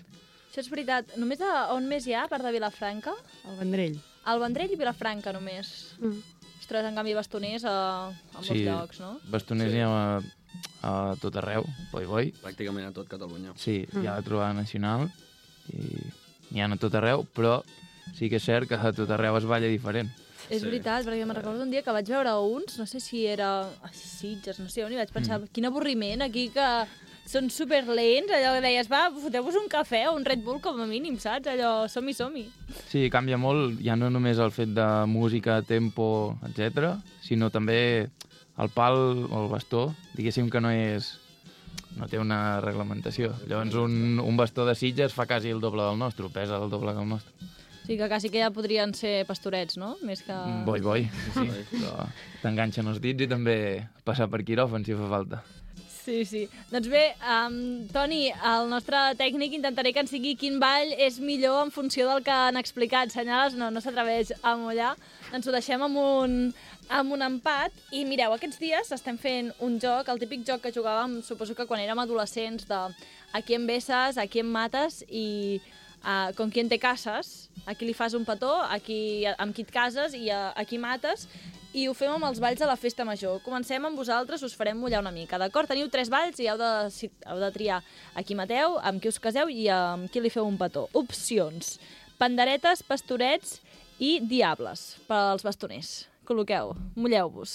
Això 0.51 0.61
és 0.65 0.69
veritat. 0.69 1.15
Només 1.17 1.41
a, 1.41 1.71
on 1.75 1.87
més 1.89 2.05
hi 2.07 2.13
ha, 2.13 2.25
a 2.25 2.31
part 2.31 2.43
de 2.45 2.51
Vilafranca? 2.51 3.13
El 3.47 3.57
Vendrell. 3.61 3.97
Al 4.27 4.41
Vendrell 4.43 4.73
i 4.73 4.77
Vilafranca, 4.77 5.31
només. 5.33 5.95
Mm. 6.01 6.19
Ostres, 6.61 6.85
en 6.87 6.95
canvi, 6.99 7.15
bastoners 7.17 7.63
a, 7.65 7.75
a 8.11 8.35
molts 8.35 8.51
Sí. 8.51 8.61
llocs, 8.67 8.99
no? 9.01 9.15
Bastoners 9.31 9.71
Sí. 9.71 9.77
hi 9.79 9.81
ha 9.81 9.89
a, 9.89 10.21
a 10.87 11.15
tot 11.21 11.35
arreu, 11.41 11.65
boi, 11.91 12.05
boi. 12.05 12.33
Pràcticament 12.43 12.85
a 12.87 12.93
tot 12.95 13.09
Catalunya. 13.09 13.55
Sí, 13.57 13.81
hi 13.87 14.05
ha 14.05 14.17
la 14.19 14.25
trobada 14.27 14.53
nacional 14.53 15.07
i 15.73 15.87
n'hi 16.51 16.61
ha 16.61 16.67
a 16.69 16.77
tot 16.77 16.93
arreu, 16.99 17.25
però 17.33 17.61
sí 18.17 18.29
que 18.29 18.37
és 18.37 18.43
cert 18.45 18.67
que 18.69 18.75
a 18.75 18.91
tot 18.93 19.09
arreu 19.09 19.37
es 19.39 19.45
balla 19.47 19.67
diferent. 19.71 20.11
És 20.51 20.59
Sí. 20.61 20.67
veritat, 20.67 21.05
perquè 21.07 21.25
me'n 21.25 21.37
recordo 21.37 21.63
un 21.63 21.71
dia 21.71 21.81
que 21.81 21.93
vaig 21.95 22.09
veure 22.11 22.33
uns, 22.43 22.77
no 22.77 22.85
sé 22.85 22.99
si 22.99 23.25
era 23.25 23.61
a 23.61 23.91
Sitges, 23.93 24.59
no 24.59 24.67
sé 24.69 24.83
on, 24.83 24.91
i 24.91 24.99
vaig 24.99 25.11
pensar, 25.13 25.39
mm. 25.39 25.53
quin 25.55 25.65
avorriment 25.69 26.25
aquí 26.25 26.49
que 26.51 26.65
són 27.25 27.47
superlents, 27.53 28.33
allò 28.35 28.55
que 28.57 28.63
deies, 28.65 28.89
va, 28.91 29.05
foteu-vos 29.13 29.55
un 29.55 29.69
cafè 29.71 30.07
o 30.09 30.15
un 30.17 30.25
Red 30.25 30.43
Bull 30.43 30.59
com 30.59 30.81
a 30.81 30.87
mínim, 30.89 31.17
saps? 31.21 31.47
Allò, 31.47 31.87
som-hi, 31.87 32.13
som-hi. 32.17 32.43
Sí, 32.89 33.05
canvia 33.13 33.37
molt, 33.39 33.79
ja 33.79 33.95
no 33.95 34.09
només 34.09 34.41
el 34.43 34.51
fet 34.51 34.73
de 34.75 34.87
música, 35.07 35.61
tempo, 35.61 36.37
etc, 36.49 36.97
sinó 37.23 37.49
també 37.49 38.09
el 38.57 38.69
pal 38.75 39.27
o 39.31 39.45
el 39.45 39.49
bastó, 39.49 39.93
diguéssim 40.17 40.49
que 40.51 40.59
no 40.59 40.73
és 40.73 41.13
no 41.95 42.07
té 42.07 42.19
una 42.19 42.59
reglamentació. 42.63 43.33
Llavors 43.47 43.75
un, 43.75 44.19
un 44.19 44.37
bastó 44.37 44.65
de 44.67 44.75
Sitges 44.75 45.13
fa 45.13 45.25
quasi 45.27 45.49
el 45.51 45.59
doble 45.63 45.83
del 45.83 45.99
nostre, 45.99 46.27
pesa 46.29 46.57
el 46.57 46.69
doble 46.69 46.93
que 46.93 47.01
el 47.03 47.09
nostre. 47.09 47.31
O 47.81 47.85
sigui 47.85 47.97
que 47.97 48.09
quasi 48.11 48.29
que 48.29 48.43
ja 48.43 48.51
podrien 48.53 48.93
ser 48.93 49.25
pastorets, 49.25 49.77
no? 49.81 49.95
Més 50.05 50.21
que... 50.21 50.33
Mm, 50.33 50.65
Boi, 50.67 50.83
boi, 50.85 51.07
sí, 51.33 51.47
sí. 51.49 51.63
però 51.79 52.05
t'enganxen 52.43 52.87
els 52.87 53.01
dits 53.01 53.25
i 53.25 53.29
també 53.31 53.57
passar 54.05 54.29
per 54.29 54.43
quiròfan 54.45 54.85
si 54.85 54.93
fa 54.97 55.09
falta. 55.09 55.41
Sí, 56.01 56.23
sí. 56.25 56.47
Doncs 56.71 56.87
bé, 56.89 57.01
um, 57.21 57.87
Toni, 57.93 58.31
el 58.33 58.69
nostre 58.71 58.97
tècnic 59.19 59.53
intentaré 59.53 59.91
que 59.93 60.01
ens 60.01 60.13
digui 60.13 60.33
quin 60.39 60.57
ball 60.61 60.93
és 60.97 61.19
millor 61.21 61.59
en 61.61 61.73
funció 61.73 62.07
del 62.09 62.23
que 62.25 62.33
han 62.33 62.57
explicat. 62.57 63.13
Senyales, 63.13 63.53
no, 63.57 63.69
no 63.69 63.83
s'atreveix 63.83 64.31
a 64.41 64.55
mullar. 64.57 64.95
Ens 65.33 65.45
ho 65.45 65.53
deixem 65.53 65.81
amb 65.85 66.01
un, 66.01 66.35
amb 66.89 67.13
un 67.13 67.25
empat. 67.25 67.75
I 67.93 68.01
mireu, 68.09 68.33
aquests 68.33 68.57
dies 68.61 68.89
estem 68.97 69.19
fent 69.21 69.51
un 69.61 69.77
joc, 69.83 70.09
el 70.09 70.21
típic 70.21 70.45
joc 70.47 70.65
que 70.65 70.73
jugàvem, 70.73 71.19
suposo 71.25 71.53
que 71.57 71.67
quan 71.69 71.83
érem 71.83 72.01
adolescents, 72.01 72.65
de 72.69 72.81
a 73.31 73.43
qui 73.45 73.55
em 73.55 73.69
besses, 73.69 74.17
a 74.17 74.25
qui 74.27 74.41
em 74.41 74.49
mates 74.49 75.03
i 75.07 75.61
uh, 76.03 76.33
con 76.37 76.51
qui 76.51 76.63
te 76.67 76.79
cases, 76.79 77.49
a 77.65 77.75
qui 77.75 77.85
li 77.85 77.93
fas 77.93 78.13
un 78.17 78.25
petó, 78.25 78.53
a 78.61 78.79
qui, 78.79 79.25
amb 79.37 79.55
qui 79.55 79.65
et 79.65 79.71
cases 79.71 80.15
i 80.17 80.29
a, 80.29 80.51
a 80.55 80.65
qui 80.65 80.79
mates, 80.81 81.27
i 81.73 81.85
ho 81.87 81.93
fem 81.95 82.11
amb 82.11 82.27
els 82.27 82.41
balls 82.43 82.59
de 82.59 82.67
la 82.67 82.75
festa 82.75 83.05
major. 83.07 83.39
Comencem 83.45 83.85
amb 83.87 83.97
vosaltres, 83.97 84.43
us 84.43 84.55
farem 84.57 84.79
mullar 84.79 84.99
una 85.03 85.13
mica, 85.15 85.39
d'acord? 85.39 85.69
Teniu 85.71 85.87
tres 85.91 86.11
balls 86.11 86.39
i 86.43 86.49
heu 86.51 86.59
de, 86.59 86.71
si, 86.91 87.07
heu 87.27 87.39
de 87.39 87.51
triar 87.55 87.79
a 88.13 88.23
qui 88.27 88.35
mateu, 88.35 88.75
amb 88.83 89.01
qui 89.01 89.11
us 89.11 89.21
caseu 89.23 89.49
i 89.49 89.69
amb 89.71 90.11
qui 90.11 90.23
li 90.23 90.33
feu 90.33 90.47
un 90.47 90.59
petó. 90.59 90.89
Opcions. 90.97 91.77
Panderetes, 92.19 92.83
pastorets 92.83 93.59
i 94.03 94.19
diables 94.19 94.97
per 95.07 95.23
als 95.31 95.47
bastoners. 95.47 95.93
Col·loqueu, 96.27 96.75
mulleu-vos. 96.99 97.53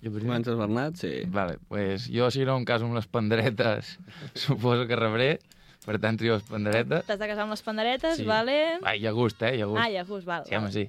Jo 0.00 0.08
primer? 0.14 0.30
Comences, 0.32 0.56
Bernat? 0.56 0.96
Sí. 0.96 1.12
Vale, 1.28 1.58
pues 1.68 2.08
jo 2.08 2.30
si 2.32 2.46
no 2.48 2.56
em 2.56 2.64
caso 2.64 2.88
amb 2.88 2.96
les 2.96 3.08
panderetes, 3.12 3.98
suposo 4.46 4.88
que 4.88 4.96
rebré, 4.96 5.34
per 5.84 5.98
tant 6.00 6.18
trio 6.20 6.34
les 6.36 6.42
panderetes. 6.44 7.04
T'has 7.08 7.18
de 7.18 7.26
casar 7.30 7.44
amb 7.46 7.54
les 7.54 7.62
panderetes, 7.62 8.16
Sí. 8.18 8.24
vale? 8.28 8.78
Ah, 8.82 8.94
hi 8.96 9.06
ha 9.06 9.12
gust, 9.16 9.40
eh? 9.42 9.56
Hi 9.56 9.62
ha 9.62 9.66
gust. 9.66 9.80
Ah, 9.82 9.88
ja, 9.90 10.04
gust, 10.04 10.26
val. 10.26 10.44
Sí, 10.46 10.54
home, 10.54 10.70
sí. 10.72 10.88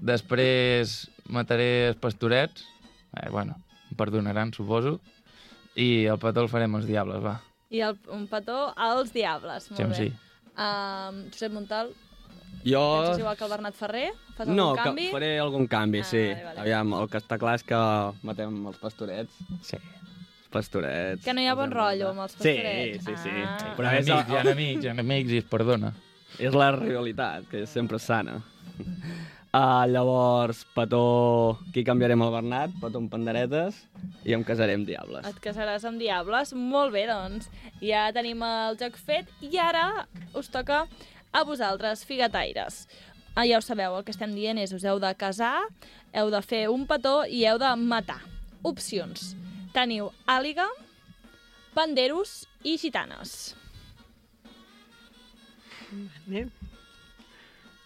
Després 0.00 0.96
mataré 1.28 1.88
els 1.90 1.98
pastorets. 2.00 2.64
Eh, 3.18 3.28
bueno, 3.30 3.56
em 3.90 3.96
perdonaran, 3.96 4.52
suposo. 4.54 4.98
I 5.78 6.06
el 6.10 6.18
petó 6.18 6.42
el 6.42 6.48
farem 6.50 6.74
els 6.78 6.86
diables, 6.88 7.22
va. 7.24 7.36
I 7.70 7.82
el, 7.84 7.98
un 8.14 8.26
petó 8.30 8.72
als 8.76 9.12
diables, 9.12 9.70
molt 9.70 9.76
Sí, 9.78 9.84
home, 9.84 9.94
bé. 9.94 9.96
sí. 9.96 10.12
Um, 10.58 11.18
Josep 11.30 11.52
Montal, 11.52 11.92
Jo... 12.64 12.80
penses 13.04 13.20
igual 13.20 13.36
que 13.36 13.44
el 13.44 13.50
Bernat 13.50 13.74
Ferrer? 13.78 14.08
Fas 14.36 14.40
algun 14.48 14.56
no, 14.56 14.74
canvi? 14.74 15.04
que 15.06 15.12
faré 15.12 15.38
algun 15.38 15.66
canvi, 15.70 16.00
Ah, 16.00 16.04
sí. 16.04 16.24
vale, 16.26 16.44
vale. 16.44 16.60
Aviam, 16.64 16.94
el 17.02 17.08
que 17.12 17.18
està 17.20 17.38
clar 17.38 17.54
és 17.60 17.62
que 17.68 17.78
matem 18.26 18.56
els 18.66 18.78
pastorets. 18.82 19.30
Sí. 19.62 19.76
Pastorets... 20.52 21.24
Que 21.24 21.34
no 21.36 21.42
hi 21.44 21.48
ha 21.50 21.54
bon 21.58 21.72
rotllo 21.74 22.12
amb 22.12 22.24
els 22.24 22.36
pastorets. 22.38 23.02
Sí, 23.04 23.14
sí, 23.14 23.16
sí. 23.28 23.32
Ah. 23.44 23.74
Però 23.76 23.90
és, 23.92 24.08
amics, 24.08 24.30
hi 24.30 24.38
ha 24.38 24.44
amics, 24.52 24.84
hi 24.84 24.92
ha 24.92 24.94
amics 25.02 25.34
i 25.34 25.42
es 25.42 25.48
perdona. 25.48 25.92
és 26.38 26.54
la 26.54 26.70
rivalitat, 26.76 27.48
que 27.50 27.64
és 27.64 27.72
sempre 27.72 27.98
sana. 27.98 28.38
Uh, 29.48 29.86
llavors, 29.88 30.62
petó... 30.76 31.58
Aquí 31.70 31.82
canviarem 31.84 32.20
el 32.22 32.32
Bernat, 32.34 32.74
petó 32.82 33.00
amb 33.00 33.10
panderetes, 33.10 33.80
i 34.28 34.36
em 34.36 34.44
casaré 34.44 34.76
amb 34.76 34.86
diables. 34.86 35.26
Et 35.26 35.40
casaràs 35.42 35.86
amb 35.88 36.00
diables? 36.00 36.52
Molt 36.52 36.92
bé, 36.94 37.06
doncs. 37.08 37.48
Ja 37.80 38.06
tenim 38.14 38.44
el 38.44 38.76
joc 38.80 39.00
fet 39.00 39.30
i 39.40 39.56
ara 39.58 40.06
us 40.36 40.52
toca 40.52 40.84
a 41.32 41.44
vosaltres, 41.48 42.04
figataires. 42.08 42.84
Ah, 43.34 43.46
ja 43.48 43.58
ho 43.58 43.64
sabeu, 43.64 43.96
el 43.96 44.04
que 44.04 44.12
estem 44.12 44.36
dient 44.36 44.60
és 44.60 44.72
us 44.76 44.84
heu 44.84 45.00
de 45.00 45.10
casar, 45.16 45.56
heu 46.12 46.30
de 46.34 46.40
fer 46.44 46.66
un 46.72 46.86
petó 46.90 47.22
i 47.24 47.44
heu 47.48 47.60
de 47.60 47.72
matar. 47.80 48.20
Opcions. 48.66 49.32
Teniu 49.74 50.10
àliga, 50.26 50.66
panderos 51.74 52.42
i 52.64 52.76
gitanes. 52.80 53.54
Bé, 56.28 56.46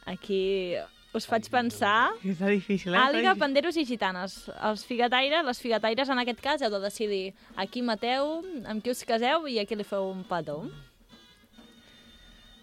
Aquí 0.06 0.74
us 1.14 1.26
faig 1.28 1.46
pensar... 1.52 2.10
Està 2.26 2.48
difícil, 2.50 2.94
eh? 2.94 2.98
Àliga, 2.98 3.34
panderos 3.38 3.76
i 3.78 3.84
gitanes. 3.86 4.38
Els 4.64 4.82
figataires, 4.88 5.44
les 5.46 5.60
figataires 5.62 6.10
en 6.10 6.22
aquest 6.22 6.40
cas 6.42 6.64
heu 6.64 6.72
de 6.72 6.80
decidir 6.82 7.22
a 7.54 7.66
qui 7.70 7.84
mateu, 7.86 8.40
amb 8.66 8.82
qui 8.82 8.90
us 8.90 9.04
caseu 9.06 9.46
i 9.46 9.60
a 9.60 9.66
qui 9.68 9.78
li 9.78 9.86
feu 9.86 10.08
un 10.10 10.24
petó. 10.26 10.62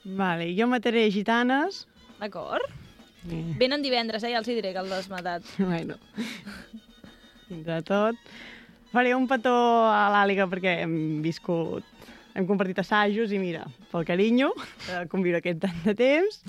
Vale, 0.04 0.50
jo 0.58 0.68
mataré 0.68 1.06
gitanes. 1.14 1.86
D'acord? 2.20 2.66
Eh, 3.30 3.44
Venen 3.60 3.84
divendres, 3.86 4.24
eh? 4.26 4.34
Ja 4.34 4.42
els 4.42 4.50
hi 4.50 4.58
diré 4.58 4.74
que 4.76 4.84
l'has 4.84 5.08
matat. 5.12 5.46
bueno, 5.70 6.00
de 7.50 7.82
tot. 7.88 8.20
Faré 8.92 9.14
un 9.16 9.28
petó 9.30 9.54
a 9.86 10.08
l'Àliga 10.14 10.48
perquè 10.50 10.80
hem 10.84 11.22
viscut, 11.22 11.86
hem 12.34 12.48
compartit 12.50 12.80
assajos 12.82 13.32
i 13.36 13.38
mira, 13.42 13.68
pel 13.92 14.06
carinyo 14.08 14.50
de 14.88 15.04
conviure 15.12 15.42
aquest 15.44 15.62
tant 15.62 15.78
de 15.86 15.94
temps. 15.98 16.40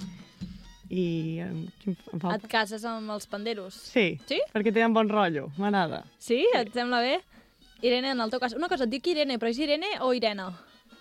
I 0.90 1.04
em, 1.44 1.58
quin 1.82 1.92
em 1.94 2.16
Et 2.16 2.22
falta? 2.24 2.48
cases 2.50 2.84
amb 2.88 3.12
els 3.14 3.28
panderos. 3.30 3.74
Sí, 3.92 4.18
Sí? 4.26 4.40
perquè 4.54 4.72
tenen 4.74 4.92
bon 4.96 5.08
rotllo, 5.08 5.50
m'agrada. 5.60 6.02
Sí? 6.18 6.40
Et 6.56 6.72
sembla 6.74 7.00
bé? 7.04 7.20
Irene, 7.82 8.10
en 8.10 8.20
el 8.20 8.30
teu 8.32 8.40
cas... 8.40 8.56
Una 8.58 8.68
cosa, 8.68 8.84
et 8.84 8.90
dic 8.90 9.06
Irene, 9.06 9.38
però 9.38 9.48
és 9.52 9.58
Irene 9.62 9.86
o 10.00 10.10
Irene? 10.12 10.48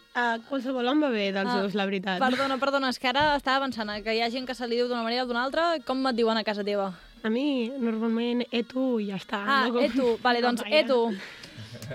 Uh, 0.09 0.37
qualsevol 0.49 0.87
em 0.91 1.01
va 1.03 1.09
bé 1.09 1.31
dels 1.31 1.49
Ah, 1.49 1.61
dos, 1.63 1.73
la 1.75 1.85
veritat. 1.85 2.19
Perdona, 2.21 2.57
perdona, 2.61 2.89
és 2.93 2.99
que 2.99 3.09
ara 3.09 3.35
estava 3.37 3.65
pensant 3.65 3.89
eh, 3.93 4.01
que 4.03 4.13
hi 4.15 4.21
ha 4.21 4.29
gent 4.29 4.45
que 4.47 4.55
se 4.55 4.67
li 4.67 4.75
diu 4.77 4.87
d'una 4.89 5.03
manera 5.03 5.23
o 5.23 5.27
d'una 5.29 5.43
altra. 5.47 5.65
Com 5.85 6.05
et 6.09 6.15
diuen 6.17 6.37
a 6.37 6.43
casa 6.43 6.63
teva? 6.63 6.91
A 7.23 7.29
mi, 7.29 7.69
normalment, 7.81 8.45
Etu 8.51 8.99
i 9.03 9.09
ja 9.09 9.17
està. 9.19 9.41
Ah, 9.43 9.65
no 9.67 9.73
com- 9.75 9.83
Etu. 9.83 10.07
Vale, 10.25 10.41
doncs 10.45 10.63
gaire. 10.63 10.85
Etu. 10.85 10.99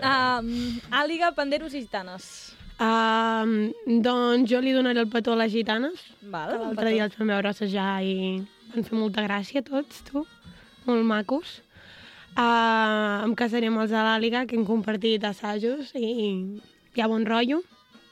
Um, 0.04 0.48
àliga, 0.92 1.32
panderos 1.36 1.74
i 1.74 1.80
gitanes. 1.84 2.26
Uh, 2.74 3.70
doncs 4.02 4.50
jo 4.50 4.58
li 4.60 4.72
donaré 4.74 5.00
el 5.00 5.08
petó 5.08 5.32
a 5.32 5.38
les 5.40 5.52
gitanes. 5.54 6.00
Val, 6.32 6.56
L'altre 6.60 6.90
dia 6.92 7.06
els 7.06 7.16
vam 7.18 7.30
veure 7.32 7.52
assajar 7.52 8.02
i 8.04 8.42
van 8.74 8.84
fer 8.84 8.98
molta 8.98 9.24
gràcia 9.26 9.62
tots, 9.64 10.02
tu. 10.10 10.24
Molt 10.88 11.06
macos. 11.08 11.60
Uh, 12.34 13.22
em 13.24 13.34
casaré 13.38 13.68
amb 13.70 13.78
els 13.84 13.92
de 13.94 14.00
l'Àliga, 14.02 14.42
que 14.50 14.56
hem 14.58 14.64
compartit 14.66 15.22
assajos 15.24 15.92
i 15.94 16.10
hi 16.10 17.00
ha 17.00 17.06
bon 17.08 17.24
rotllo. 17.28 17.62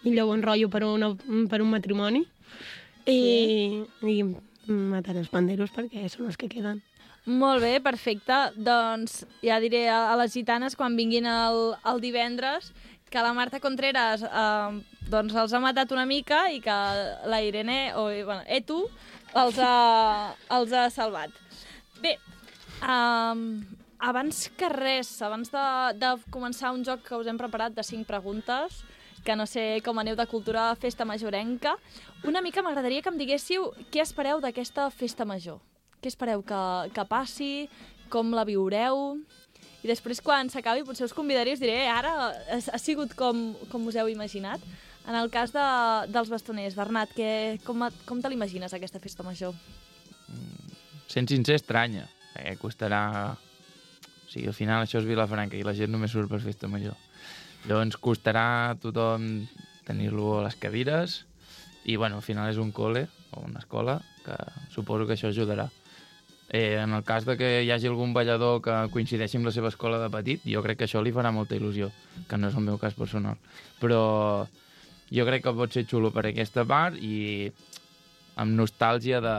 Millor 0.07 0.31
bon 0.31 0.43
rotllo 0.47 0.71
per, 0.71 0.85
una, 0.87 1.11
per 1.51 1.61
un 1.63 1.71
matrimoni. 1.75 2.23
I, 3.11 3.83
i 4.07 4.17
mataré 4.71 5.19
els 5.25 5.31
panderos 5.33 5.73
perquè 5.75 6.07
són 6.09 6.29
els 6.31 6.39
que 6.39 6.49
queden. 6.49 6.79
Molt 7.25 7.63
bé, 7.63 7.77
perfecte. 7.79 8.35
Doncs 8.59 9.21
ja 9.47 9.61
diré 9.63 9.87
a, 9.89 10.09
a 10.11 10.17
les 10.19 10.33
gitanes 10.35 10.75
quan 10.75 10.97
vinguin 10.99 11.29
el, 11.31 11.77
el 11.87 12.03
divendres 12.03 12.73
que 13.13 13.21
la 13.23 13.35
Marta 13.37 13.61
Contreras 13.61 14.25
eh, 14.25 14.81
doncs 15.13 15.37
els 15.37 15.53
ha 15.53 15.61
matat 15.61 15.93
una 15.93 16.07
mica 16.09 16.47
i 16.51 16.63
que 16.65 16.77
la 17.29 17.41
Irene, 17.45 17.93
o 17.95 18.09
bueno, 18.09 18.41
Etu, 18.49 18.81
els 19.37 19.59
ha, 19.61 20.35
els 20.57 20.73
ha 20.73 20.89
salvat. 20.91 21.35
Bé, 22.03 22.17
um, 22.83 23.61
abans 24.01 24.49
que 24.59 24.71
res, 24.73 25.13
abans 25.23 25.53
de, 25.53 25.67
de 26.01 26.15
començar 26.35 26.73
un 26.75 26.83
joc 26.89 27.05
que 27.07 27.21
us 27.21 27.29
hem 27.29 27.39
preparat 27.39 27.77
de 27.77 27.85
cinc 27.87 28.09
preguntes, 28.09 28.81
que 29.23 29.37
no 29.39 29.47
sé 29.47 29.79
com 29.87 30.01
aneu 30.01 30.17
de 30.19 30.27
cultura 30.27 30.73
festa 30.75 31.07
majorenca, 31.07 31.77
una 32.27 32.43
mica 32.43 32.65
m'agradaria 32.65 33.05
que 33.05 33.13
em 33.13 33.21
diguéssiu 33.21 33.71
què 33.93 34.03
espereu 34.03 34.43
d'aquesta 34.43 34.89
festa 34.91 35.29
major. 35.29 35.61
Què 36.03 36.11
espereu 36.11 36.43
que, 36.43 36.61
que 36.91 37.05
passi? 37.07 37.53
Com 38.11 38.33
la 38.35 38.43
viureu? 38.43 39.15
I 39.83 39.91
després, 39.91 40.19
quan 40.23 40.51
s'acabi, 40.51 40.83
potser 40.87 41.07
us 41.07 41.15
convidaré 41.15 41.53
i 41.53 41.57
us 41.57 41.63
diré 41.63 41.85
ara 41.91 42.13
ha, 42.31 42.79
sigut 42.79 43.15
com, 43.19 43.53
com 43.71 43.87
us 43.87 43.99
heu 43.99 44.11
imaginat. 44.11 44.63
En 45.07 45.15
el 45.19 45.31
cas 45.35 45.55
de, 45.55 45.63
dels 46.11 46.31
bastoners, 46.31 46.75
Bernat, 46.79 47.11
que, 47.15 47.31
com, 47.67 47.87
com 48.07 48.23
te 48.23 48.31
l'imagines, 48.31 48.75
aquesta 48.75 48.99
festa 49.03 49.27
major? 49.27 49.55
Sent 51.11 51.31
sincer, 51.31 51.59
estranya. 51.59 52.09
Eh, 52.39 52.55
costarà... 52.59 53.03
O 53.35 54.31
sigui, 54.33 54.49
al 54.49 54.57
final 54.57 54.83
això 54.83 54.99
és 54.99 55.07
Vilafranca 55.07 55.59
i 55.59 55.67
la 55.67 55.75
gent 55.77 55.91
només 55.93 56.15
surt 56.15 56.31
per 56.31 56.41
festa 56.43 56.71
major. 56.71 56.97
Llavors 57.67 57.99
costarà 58.03 58.47
a 58.71 58.79
tothom 58.81 59.45
tenir-lo 59.87 60.39
a 60.39 60.47
les 60.49 60.57
cadires 60.59 61.21
i, 61.85 61.95
bueno, 61.95 62.19
al 62.19 62.27
final 62.27 62.51
és 62.51 62.59
un 62.59 62.73
col·le 62.75 63.05
o 63.37 63.45
una 63.45 63.63
escola 63.63 64.01
que 64.25 64.39
suposo 64.73 65.07
que 65.07 65.19
això 65.19 65.31
ajudarà. 65.31 65.69
Eh, 66.49 66.77
en 66.83 66.93
el 66.93 67.05
cas 67.05 67.25
de 67.25 67.37
que 67.39 67.63
hi 67.65 67.71
hagi 67.71 67.89
algun 67.89 68.13
ballador 68.13 68.61
que 68.65 68.75
coincideixi 68.93 69.39
amb 69.39 69.49
la 69.49 69.55
seva 69.55 69.71
escola 69.73 70.01
de 70.03 70.11
petit, 70.13 70.43
jo 70.45 70.63
crec 70.65 70.83
que 70.83 70.89
això 70.89 71.01
li 71.01 71.13
farà 71.15 71.31
molta 71.33 71.57
il·lusió, 71.57 71.89
que 72.29 72.37
no 72.37 72.51
és 72.51 72.59
el 72.59 72.67
meu 72.67 72.77
cas 72.83 72.97
personal. 72.99 73.39
Però 73.81 74.03
jo 75.13 75.25
crec 75.29 75.47
que 75.47 75.55
pot 75.57 75.73
ser 75.73 75.87
xulo 75.89 76.13
per 76.13 76.27
aquesta 76.29 76.67
part 76.69 76.99
i 77.01 77.49
amb 78.37 78.57
nostàlgia 78.57 79.21
de, 79.25 79.37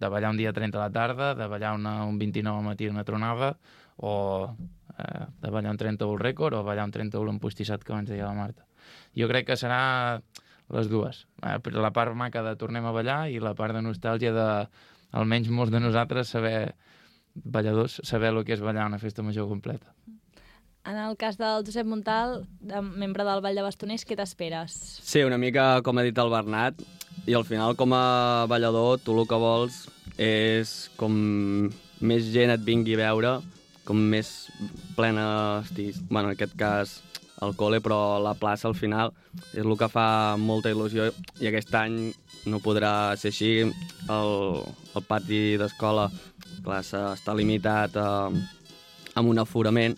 de 0.00 0.08
ballar 0.08 0.32
un 0.32 0.40
dia 0.40 0.52
30 0.56 0.78
a 0.78 0.86
la 0.86 0.92
tarda, 0.92 1.34
de 1.34 1.46
ballar 1.48 1.74
una, 1.76 2.04
un 2.04 2.18
29 2.18 2.56
al 2.56 2.64
matí 2.64 2.88
una 2.88 3.04
tronada, 3.04 3.54
o 3.96 4.56
eh, 4.96 5.26
de 5.40 5.50
ballar 5.50 5.72
un 5.72 5.80
31 5.80 6.16
rècord, 6.20 6.56
o 6.56 6.64
ballar 6.64 6.86
un 6.88 6.92
31 6.92 7.36
empostissat, 7.36 7.84
que 7.84 7.92
abans 7.92 8.08
deia 8.08 8.28
la 8.28 8.36
Marta. 8.36 8.64
Jo 9.16 9.28
crec 9.28 9.50
que 9.50 9.58
serà 9.60 10.20
les 10.72 10.88
dues. 10.88 11.26
Eh, 11.44 11.58
la 11.76 11.92
part 11.92 12.16
maca 12.16 12.44
de 12.46 12.56
tornem 12.56 12.86
a 12.86 12.94
ballar 12.96 13.26
i 13.28 13.40
la 13.42 13.54
part 13.58 13.76
de 13.76 13.84
nostàlgia 13.84 14.32
de, 14.32 14.48
almenys 15.12 15.50
molts 15.50 15.72
de 15.72 15.80
nosaltres, 15.82 16.30
saber 16.32 16.74
balladors, 17.34 18.00
saber 18.04 18.32
el 18.34 18.44
que 18.44 18.56
és 18.56 18.62
ballar 18.64 18.88
una 18.88 18.98
festa 18.98 19.22
major 19.22 19.48
completa. 19.48 19.94
En 20.88 20.96
el 20.96 21.16
cas 21.20 21.36
del 21.36 21.64
Josep 21.66 21.86
Montal, 21.86 22.46
de, 22.60 22.80
membre 22.80 23.24
del 23.28 23.42
Ball 23.44 23.58
de 23.58 23.62
Bastoners, 23.62 24.06
què 24.08 24.16
t'esperes? 24.16 24.72
Sí, 25.04 25.22
una 25.26 25.38
mica 25.38 25.82
com 25.84 26.00
ha 26.00 26.06
dit 26.06 26.18
el 26.18 26.32
Bernat, 26.32 26.80
i 27.28 27.36
al 27.36 27.44
final 27.44 27.76
com 27.76 27.92
a 27.92 28.46
ballador 28.48 28.98
tu 29.04 29.14
el 29.18 29.28
que 29.28 29.38
vols 29.38 29.82
és 30.16 30.88
com 30.96 31.12
més 32.00 32.30
gent 32.32 32.52
et 32.54 32.64
vingui 32.64 32.96
a 32.96 33.02
veure, 33.02 33.34
com 33.84 34.00
més 34.12 34.48
plena 34.96 35.26
estiguis, 35.66 36.00
bueno, 36.08 36.30
en 36.30 36.38
aquest 36.38 36.56
cas 36.56 37.00
al 37.40 37.54
col·le, 37.56 37.80
però 37.80 38.20
la 38.22 38.34
plaça 38.38 38.68
al 38.68 38.76
final 38.76 39.12
és 39.52 39.64
el 39.64 39.76
que 39.78 39.88
fa 39.88 40.36
molta 40.40 40.72
il·lusió 40.72 41.10
i 41.40 41.48
aquest 41.48 41.74
any 41.74 41.98
no 42.50 42.60
podrà 42.64 43.16
ser 43.20 43.32
així. 43.32 43.52
El, 44.08 44.32
el 44.94 45.06
pati 45.08 45.56
d'escola 45.60 46.08
està 46.76 47.34
limitat 47.36 47.96
a, 47.96 48.28
amb 49.14 49.32
un 49.32 49.42
aforament 49.42 49.96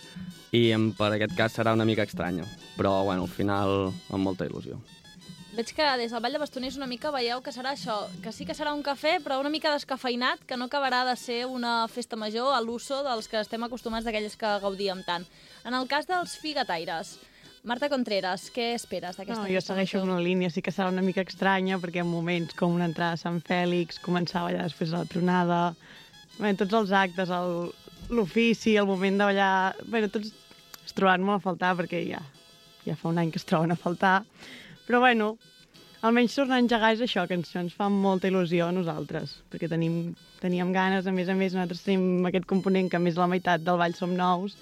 i 0.53 0.69
en, 0.77 0.91
per 0.97 1.13
aquest 1.15 1.37
cas 1.37 1.55
serà 1.57 1.73
una 1.75 1.87
mica 1.89 2.07
estranya, 2.07 2.47
però 2.77 3.03
bueno, 3.05 3.27
al 3.27 3.33
final 3.33 3.93
amb 4.13 4.23
molta 4.23 4.47
il·lusió. 4.47 4.79
Veig 5.53 5.69
que 5.77 5.85
des 6.01 6.13
del 6.13 6.23
Vall 6.25 6.33
de 6.33 6.39
Bastoners 6.41 6.79
una 6.79 6.89
mica 6.89 7.11
veieu 7.13 7.43
que 7.45 7.53
serà 7.53 7.75
això, 7.75 8.07
que 8.25 8.31
sí 8.33 8.47
que 8.49 8.55
serà 8.57 8.71
un 8.73 8.81
cafè, 8.85 9.19
però 9.21 9.37
una 9.41 9.51
mica 9.53 9.75
descafeinat, 9.75 10.47
que 10.49 10.57
no 10.57 10.71
acabarà 10.71 11.03
de 11.05 11.17
ser 11.21 11.43
una 11.45 11.89
festa 11.93 12.17
major 12.17 12.55
a 12.57 12.63
l'uso 12.65 13.03
dels 13.05 13.29
que 13.29 13.37
estem 13.43 13.67
acostumats 13.67 14.07
d'aquelles 14.09 14.39
que 14.41 14.55
gaudíem 14.63 15.03
tant. 15.05 15.27
En 15.69 15.77
el 15.77 15.85
cas 15.91 16.09
dels 16.09 16.39
figataires, 16.41 17.19
Marta 17.63 17.87
Contreras, 17.89 18.49
què 18.51 18.73
esperes 18.75 19.15
d'aquesta 19.19 19.45
No, 19.45 19.51
jo 19.53 19.61
segueixo 19.63 20.01
una 20.03 20.17
línia, 20.19 20.49
sí 20.51 20.63
que 20.67 20.73
serà 20.75 20.89
una 20.91 21.03
mica 21.07 21.23
estranya, 21.23 21.77
perquè 21.79 22.01
en 22.03 22.09
moments 22.11 22.57
com 22.59 22.75
una 22.75 22.89
entrada 22.91 23.15
a 23.15 23.21
Sant 23.21 23.39
Fèlix, 23.47 24.01
començar 24.03 24.41
a 24.41 24.49
ballar 24.49 24.65
després 24.67 24.91
de 24.91 24.99
la 24.99 25.07
tronada, 25.07 25.61
bé, 26.41 26.51
tots 26.59 26.75
els 26.81 26.91
actes, 27.05 27.31
el- 27.31 27.71
l'ofici, 28.11 28.75
el 28.77 28.89
moment 28.91 29.21
de 29.23 29.29
ballar... 29.31 29.53
Bé, 29.87 30.03
tots 30.11 30.33
es 30.83 30.97
trobaran 30.99 31.23
molt 31.23 31.39
a 31.39 31.45
faltar, 31.47 31.77
perquè 31.79 32.03
ja, 32.09 32.19
ja 32.83 32.99
fa 32.99 33.13
un 33.13 33.23
any 33.23 33.31
que 33.31 33.39
es 33.39 33.47
troben 33.47 33.71
a 33.71 33.79
faltar. 33.79 34.25
Però 34.89 34.99
bueno, 35.07 35.37
almenys 36.03 36.35
tornar 36.35 36.59
a 36.59 36.65
engegar 36.67 36.91
és 36.97 37.07
això, 37.07 37.29
que 37.31 37.39
ens, 37.39 37.55
ens 37.63 37.79
fa 37.79 37.87
molta 37.89 38.27
il·lusió 38.27 38.67
a 38.67 38.75
nosaltres, 38.75 39.39
perquè 39.55 39.71
tenim, 39.71 40.17
teníem 40.43 40.75
ganes, 40.75 41.07
a 41.07 41.15
més 41.15 41.31
a 41.31 41.39
més 41.39 41.55
nosaltres 41.55 41.87
tenim 41.87 42.27
aquest 42.27 42.51
component 42.51 42.91
que 42.91 42.99
més 42.99 43.15
de 43.15 43.23
la 43.23 43.31
meitat 43.31 43.63
del 43.63 43.79
ball 43.79 43.95
som 43.95 44.19
nous, 44.19 44.59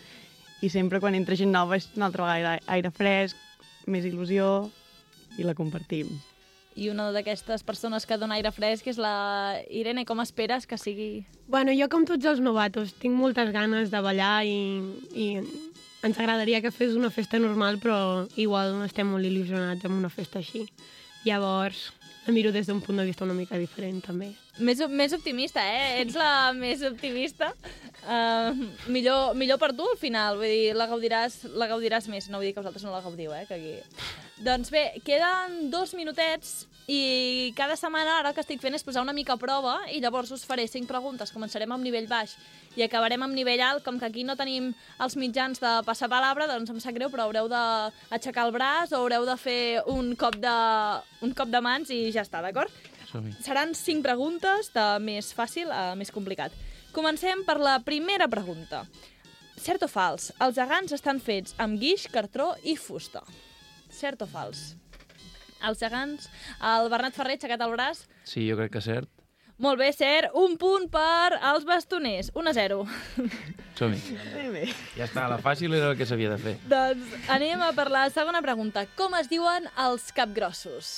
i 0.61 0.69
sempre 0.69 1.01
quan 1.01 1.17
entra 1.17 1.39
gent 1.39 1.53
nova 1.55 1.79
és 1.81 1.89
una 1.97 2.11
altra 2.11 2.27
vegada 2.27 2.57
aire, 2.57 2.67
aire 2.77 2.91
fresc, 2.95 3.37
més 3.87 4.05
il·lusió 4.05 4.69
i 5.39 5.47
la 5.47 5.57
compartim. 5.57 6.11
I 6.79 6.89
una 6.93 7.09
d'aquestes 7.13 7.65
persones 7.67 8.07
que 8.07 8.17
dona 8.21 8.37
aire 8.39 8.53
fresc 8.55 8.87
és 8.93 8.99
la 9.01 9.59
Irene. 9.75 10.05
Com 10.07 10.23
esperes 10.23 10.69
que 10.71 10.79
sigui... 10.79 11.27
Bueno, 11.51 11.75
jo 11.77 11.89
com 11.91 12.07
tots 12.07 12.29
els 12.31 12.41
novatos 12.41 12.95
tinc 13.03 13.17
moltes 13.19 13.51
ganes 13.53 13.91
de 13.91 14.01
ballar 14.05 14.45
i, 14.47 14.61
i 15.13 15.27
ens 16.07 16.19
agradaria 16.19 16.63
que 16.63 16.71
fes 16.73 16.95
una 16.97 17.11
festa 17.11 17.41
normal, 17.43 17.81
però 17.83 18.29
igual 18.37 18.77
no 18.79 18.87
estem 18.87 19.11
molt 19.11 19.27
il·lusionats 19.27 19.85
amb 19.85 19.99
una 19.99 20.13
festa 20.13 20.39
així. 20.41 20.69
Llavors, 21.27 21.91
la 22.27 22.33
miro 22.37 22.53
des 22.53 22.67
d'un 22.69 22.81
punt 22.85 22.99
de 23.01 23.05
vista 23.09 23.25
una 23.25 23.35
mica 23.35 23.59
diferent, 23.59 24.01
també. 24.05 24.33
Més, 24.59 24.81
més 24.89 25.13
optimista, 25.17 25.63
eh? 25.65 26.03
Ets 26.03 26.19
la 26.21 26.53
més 26.57 26.83
optimista. 26.87 27.53
Uh, 28.05 28.53
millor, 28.93 29.35
millor 29.35 29.61
per 29.63 29.73
tu, 29.77 29.87
al 29.89 29.99
final. 30.01 30.37
Vull 30.41 30.53
dir, 30.53 30.75
la 30.77 30.89
gaudiràs, 30.91 31.43
la 31.57 31.71
gaudiràs 31.71 32.11
més. 32.13 32.29
No 32.29 32.39
vull 32.39 32.51
dir 32.51 32.55
que 32.55 32.61
vosaltres 32.61 32.85
no 32.85 32.93
la 32.93 33.05
gaudiu, 33.05 33.33
eh? 33.37 33.47
Que 33.49 33.57
aquí... 33.57 34.29
Doncs 34.41 34.71
bé, 34.73 34.87
queden 35.05 35.69
dos 35.69 35.91
minutets 35.93 36.63
i 36.89 37.53
cada 37.59 37.75
setmana 37.77 38.15
ara 38.23 38.31
el 38.31 38.35
que 38.35 38.41
estic 38.41 38.63
fent 38.63 38.73
és 38.73 38.85
posar 38.87 39.03
una 39.05 39.13
mica 39.13 39.35
a 39.35 39.41
prova 39.41 39.75
i 39.93 39.99
llavors 40.01 40.31
us 40.33 40.47
faré 40.49 40.65
cinc 40.65 40.89
preguntes. 40.89 41.29
Començarem 41.35 41.69
amb 41.75 41.85
nivell 41.85 42.09
baix 42.09 42.33
i 42.73 42.81
acabarem 42.87 43.21
amb 43.21 43.37
nivell 43.37 43.61
alt. 43.61 43.85
Com 43.85 43.99
que 44.01 44.09
aquí 44.09 44.25
no 44.25 44.39
tenim 44.41 44.71
els 45.05 45.17
mitjans 45.21 45.61
de 45.61 45.73
passar 45.85 46.09
palabra, 46.09 46.47
doncs 46.49 46.73
em 46.73 46.81
sap 46.81 46.97
greu, 46.97 47.11
però 47.13 47.27
haureu 47.27 47.51
d'aixecar 47.53 48.47
el 48.49 48.55
braç 48.57 48.95
o 48.95 49.03
haureu 49.03 49.29
de 49.29 49.37
fer 49.37 49.83
un 49.93 50.15
cop 50.17 50.41
de, 50.41 50.57
un 51.21 51.37
cop 51.37 51.53
de 51.53 51.61
mans 51.61 51.93
i 51.93 52.01
ja 52.09 52.25
està, 52.25 52.41
d'acord? 52.41 52.73
Seran 53.45 53.77
cinc 53.77 54.07
preguntes, 54.09 54.73
de 54.73 54.87
més 55.05 55.35
fàcil 55.37 55.69
a 55.69 55.93
més 56.01 56.15
complicat. 56.17 56.57
Comencem 56.97 57.45
per 57.45 57.59
la 57.61 57.77
primera 57.85 58.31
pregunta. 58.33 58.87
Cert 59.61 59.85
o 59.85 59.93
fals? 59.93 60.33
Els 60.41 60.57
gegants 60.57 60.97
estan 60.97 61.21
fets 61.21 61.53
amb 61.61 61.77
guix, 61.77 62.09
cartró 62.09 62.55
i 62.65 62.79
fusta. 62.81 63.21
Cert 63.91 64.23
o 64.23 64.29
fals? 64.31 64.75
Els 65.67 65.81
gegants... 65.83 66.29
El 66.65 66.89
Bernat 66.93 67.17
Ferrer 67.17 67.37
ha 67.37 67.41
aixecat 67.41 67.65
el 67.67 67.73
braç. 67.75 68.05
Sí, 68.25 68.47
jo 68.49 68.57
crec 68.57 68.73
que 68.73 68.81
és 68.81 68.89
cert. 68.89 69.11
Molt 69.61 69.77
bé, 69.77 69.91
cert. 69.93 70.33
Un 70.41 70.55
punt 70.57 70.87
per 70.89 71.37
als 71.37 71.67
bastoners. 71.69 72.31
1 72.33 72.49
a 72.49 72.55
0. 72.57 72.79
Som-hi. 73.77 74.01
Ja 74.97 75.05
està, 75.05 75.27
la 75.29 75.37
fàcil 75.45 75.75
era 75.77 75.91
el 75.93 75.99
que 75.99 76.07
s'havia 76.09 76.31
de 76.33 76.39
fer. 76.41 76.55
doncs 76.69 77.13
anem 77.29 77.61
a 77.67 77.73
per 77.77 77.91
la 77.93 78.07
segona 78.13 78.41
pregunta. 78.45 78.87
Com 78.97 79.17
es 79.21 79.29
diuen 79.29 79.69
els 79.85 80.09
capgrossos? 80.17 80.95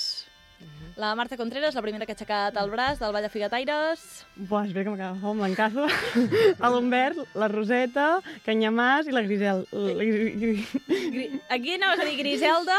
La 0.97 1.15
Marta 1.15 1.37
Contreras, 1.39 1.75
la 1.75 1.81
primera 1.83 2.05
que 2.05 2.13
ha 2.13 2.17
aixecat 2.19 2.57
el 2.61 2.69
braç 2.71 2.99
del 3.01 3.13
Vall 3.15 3.25
de 3.25 3.31
Figataires. 3.33 4.03
Buah, 4.37 4.67
espera 4.67 4.85
que 4.85 4.93
m'acaba 4.93 5.31
amb 5.31 5.41
l'encaso. 5.45 5.87
A 6.65 6.71
l'Humbert, 6.71 7.23
la 7.39 7.49
Roseta, 7.49 8.09
Canyamàs 8.45 9.09
i 9.09 9.15
la 9.17 9.23
Grisel. 9.25 9.65
La 9.73 10.05
Gri- 10.05 10.35
Gri- 10.43 10.83
Gri... 11.15 11.25
Aquí 11.49 11.75
anaves 11.79 12.03
a 12.05 12.09
dir 12.11 12.19
Griselda. 12.21 12.77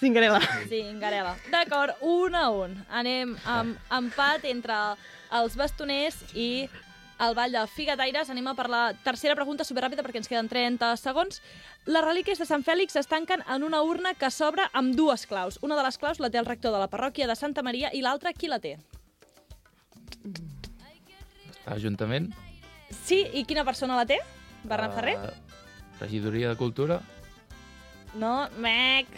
Cingarela. 0.00 0.40
Sí, 0.70 0.80
Garela. 1.02 1.36
D'acord, 1.52 2.00
un 2.00 2.34
a 2.34 2.46
un. 2.50 2.78
Anem 2.90 3.36
amb 3.44 3.92
empat 3.98 4.46
entre 4.50 4.78
els 5.36 5.54
bastoners 5.56 6.16
i 6.34 6.48
el 7.22 7.34
Vall 7.34 7.52
de 7.54 7.62
Figataires. 7.70 8.30
Anem 8.30 8.48
a 8.50 8.54
per 8.58 8.68
la 8.70 8.82
tercera 9.04 9.36
pregunta 9.38 9.66
superràpida 9.66 10.02
perquè 10.04 10.20
ens 10.22 10.30
queden 10.30 10.50
30 10.50 10.92
segons. 11.00 11.40
Les 11.86 12.04
relíquies 12.04 12.40
de 12.42 12.46
Sant 12.48 12.64
Fèlix 12.66 12.96
es 12.98 13.10
tanquen 13.10 13.44
en 13.46 13.66
una 13.66 13.82
urna 13.86 14.14
que 14.18 14.30
s'obre 14.30 14.66
amb 14.72 14.96
dues 14.98 15.26
claus. 15.30 15.58
Una 15.62 15.78
de 15.78 15.86
les 15.86 15.98
claus 15.98 16.20
la 16.20 16.30
té 16.30 16.40
el 16.40 16.48
rector 16.48 16.74
de 16.74 16.82
la 16.82 16.90
parròquia 16.90 17.28
de 17.30 17.36
Santa 17.38 17.62
Maria 17.62 17.92
i 17.94 18.02
l'altra 18.02 18.32
qui 18.32 18.50
la 18.50 18.60
té? 18.62 18.76
Ajuntament. 21.66 22.32
Sí, 23.04 23.22
i 23.32 23.44
quina 23.48 23.64
persona 23.64 23.96
la 23.96 24.06
té? 24.06 24.18
Bernat 24.64 24.94
Ferrer? 24.94 25.16
Eh, 25.16 25.60
Regidoria 26.00 26.50
de 26.50 26.58
Cultura. 26.58 27.00
No, 28.18 28.48
mec. 28.60 29.08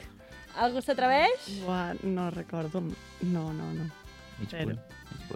Algú 0.60 0.80
s'atreveix? 0.84 1.48
No 2.04 2.28
recordo. 2.30 2.84
No, 3.22 3.48
no, 3.52 3.72
no. 3.74 3.88
Mig 4.38 4.52
punt. 4.52 4.78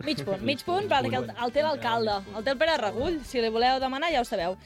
Mig 0.04 0.22
punt, 0.24 0.42
mig 0.46 0.62
punt, 0.64 0.86
perquè 0.90 1.18
el, 1.18 1.30
el 1.32 1.52
té 1.54 1.64
l'alcalde, 1.64 2.20
el 2.36 2.44
té 2.46 2.54
el 2.54 2.60
Pere 2.60 2.76
Regull. 2.80 3.20
Si 3.26 3.42
li 3.42 3.50
voleu 3.52 3.80
demanar, 3.82 4.12
ja 4.14 4.22
ho 4.22 4.28
sabeu. 4.28 4.56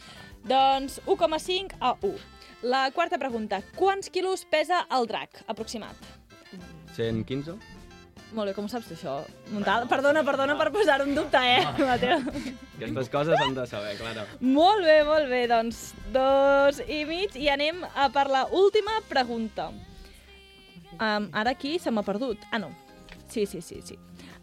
Doncs 0.49 1.01
1,5 1.07 1.79
a 1.81 1.95
1. 2.03 2.15
La 2.63 2.91
quarta 2.95 3.19
pregunta. 3.19 3.63
Quants 3.79 4.11
quilos 4.11 4.45
pesa 4.51 4.85
el 4.91 5.07
drac, 5.11 5.43
aproximat? 5.51 5.97
115? 6.97 7.57
Molt 8.33 8.49
bé, 8.49 8.53
com 8.57 8.65
ho 8.65 8.71
saps 8.71 8.89
tu, 8.89 8.97
això? 8.97 9.19
Montal? 9.53 9.85
Perdona, 9.91 10.23
perdona 10.25 10.55
per 10.57 10.71
posar-ho 10.73 11.05
en 11.05 11.17
dubte, 11.17 11.41
eh, 11.41 11.65
Mateo? 11.85 12.21
Aquestes 12.79 13.11
coses 13.13 13.37
s'han 13.37 13.57
de 13.59 13.67
saber, 13.69 13.97
Clara. 13.99 14.25
Molt 14.41 14.87
bé, 14.87 15.03
molt 15.05 15.29
bé, 15.29 15.43
doncs 15.51 15.83
dos 16.15 16.81
i 16.87 17.03
mig 17.09 17.37
i 17.37 17.51
anem 17.53 17.83
a 17.93 18.09
per 18.15 18.29
la 18.33 18.47
última 18.57 19.01
pregunta. 19.11 19.69
Um, 20.93 21.29
ara 21.33 21.53
aquí 21.53 21.79
se 21.81 21.93
m'ha 21.93 22.05
perdut. 22.07 22.41
Ah, 22.51 22.61
no. 22.63 22.73
Sí, 23.29 23.45
sí, 23.47 23.61
sí, 23.61 23.83
sí. 23.85 23.99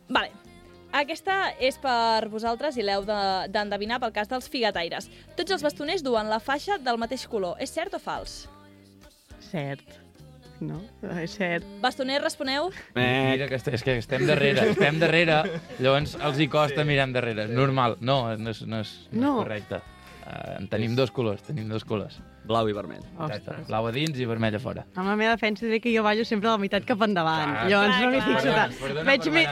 Vale. 0.09 0.48
Aquesta 0.91 1.51
és 1.61 1.77
per 1.77 2.27
vosaltres 2.31 2.77
i 2.77 2.81
l'heu 2.83 3.03
de- 3.05 3.47
d'endevinar 3.53 3.99
pel 4.01 4.11
cas 4.11 4.27
dels 4.27 4.49
figataires. 4.49 5.09
Tots 5.37 5.51
els 5.51 5.61
bastoners 5.63 6.01
duen 6.03 6.29
la 6.29 6.39
faixa 6.39 6.77
del 6.81 6.97
mateix 6.97 7.27
color. 7.27 7.57
És 7.59 7.69
cert 7.69 7.93
o 7.93 7.99
fals? 7.99 8.47
Cert. 9.51 9.85
No? 10.59 10.81
És 11.21 11.37
cert. 11.37 11.63
Bastoners, 11.79 12.21
responeu? 12.23 12.69
Mira, 12.95 13.47
que, 13.47 13.55
és 13.55 13.83
que 13.83 13.93
estem 13.97 14.25
darrere, 14.27 14.71
estem 14.73 14.97
darrere, 14.99 15.37
llavors 15.79 16.17
els 16.19 16.39
hi 16.41 16.49
costa 16.51 16.83
mirar 16.83 17.05
endarrere. 17.07 17.47
Normal, 17.47 17.95
no, 18.01 18.35
no 18.35 18.49
és, 18.51 18.61
no 18.67 18.81
és, 18.81 18.97
no 19.13 19.21
és 19.21 19.23
No. 19.23 19.35
correcte. 19.37 19.79
Uh, 20.29 20.59
en 20.59 20.67
tenim 20.69 20.93
dos 20.93 21.09
colors, 21.09 21.41
tenim 21.41 21.69
dos 21.71 21.81
colors. 21.87 22.19
Blau 22.45 22.67
i 22.69 22.73
vermell. 22.75 23.01
Exacte. 23.17 23.55
Blau 23.65 23.87
a 23.89 23.93
dins 23.95 24.19
i 24.21 24.27
vermell 24.29 24.53
a 24.53 24.59
fora. 24.61 24.83
Amb 24.93 25.09
la 25.09 25.15
meva 25.17 25.31
defensa 25.33 25.65
diré 25.65 25.79
que 25.81 25.89
jo 25.95 26.03
ballo 26.05 26.25
sempre 26.27 26.45
de 26.45 26.53
la 26.53 26.61
meitat 26.61 26.85
cap 26.85 27.01
endavant. 27.01 27.55
Clar, 27.55 27.69
Llavors 27.71 27.95
clar, 27.95 28.03
no 28.03 28.11
m'hi 28.13 28.21
fixo 28.27 28.53
tant. 28.53 29.07
Veig, 29.07 29.31
mi... 29.33 29.47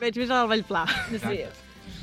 Veig 0.00 0.22
més 0.22 0.32
al 0.32 0.48
ball 0.48 0.64
pla. 0.64 0.86
Sí. 1.12 1.42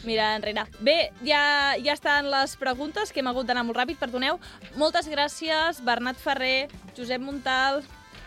Mira 0.06 0.36
enrere. 0.38 0.68
Bé, 0.86 0.98
ja, 1.26 1.42
ja 1.82 1.96
estan 1.98 2.30
les 2.30 2.54
preguntes, 2.60 3.12
que 3.12 3.24
hem 3.24 3.32
hagut 3.34 3.50
d'anar 3.50 3.66
molt 3.66 3.82
ràpid, 3.82 3.98
perdoneu. 4.00 4.38
Moltes 4.78 5.10
gràcies, 5.10 5.82
Bernat 5.86 6.22
Ferrer, 6.22 6.70
Josep 6.96 7.26
Montal, 7.26 7.82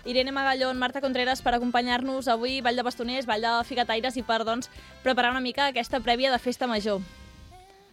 Irene 0.04 0.34
Magallón, 0.34 0.82
Marta 0.82 1.00
Contreras, 1.00 1.40
per 1.46 1.54
acompanyar-nos 1.54 2.28
avui, 2.28 2.60
Vall 2.60 2.76
de 2.76 2.82
Bastoners, 2.82 3.26
Vall 3.30 3.46
de 3.46 3.56
Figataires, 3.70 4.18
i 4.18 4.26
per, 4.26 4.42
doncs, 4.44 4.70
preparar 5.06 5.30
una 5.30 5.44
mica 5.44 5.70
aquesta 5.70 6.02
prèvia 6.02 6.34
de 6.34 6.42
festa 6.42 6.66
major. 6.66 7.00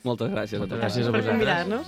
Moltes 0.03 0.31
gràcies 0.31 0.61
a 0.61 0.65
tots. 0.67 0.79
gràcies 0.81 1.07
a 1.07 1.11
Per 1.11 1.21
vosaltres. 1.21 1.31
convidar-nos. 1.33 1.87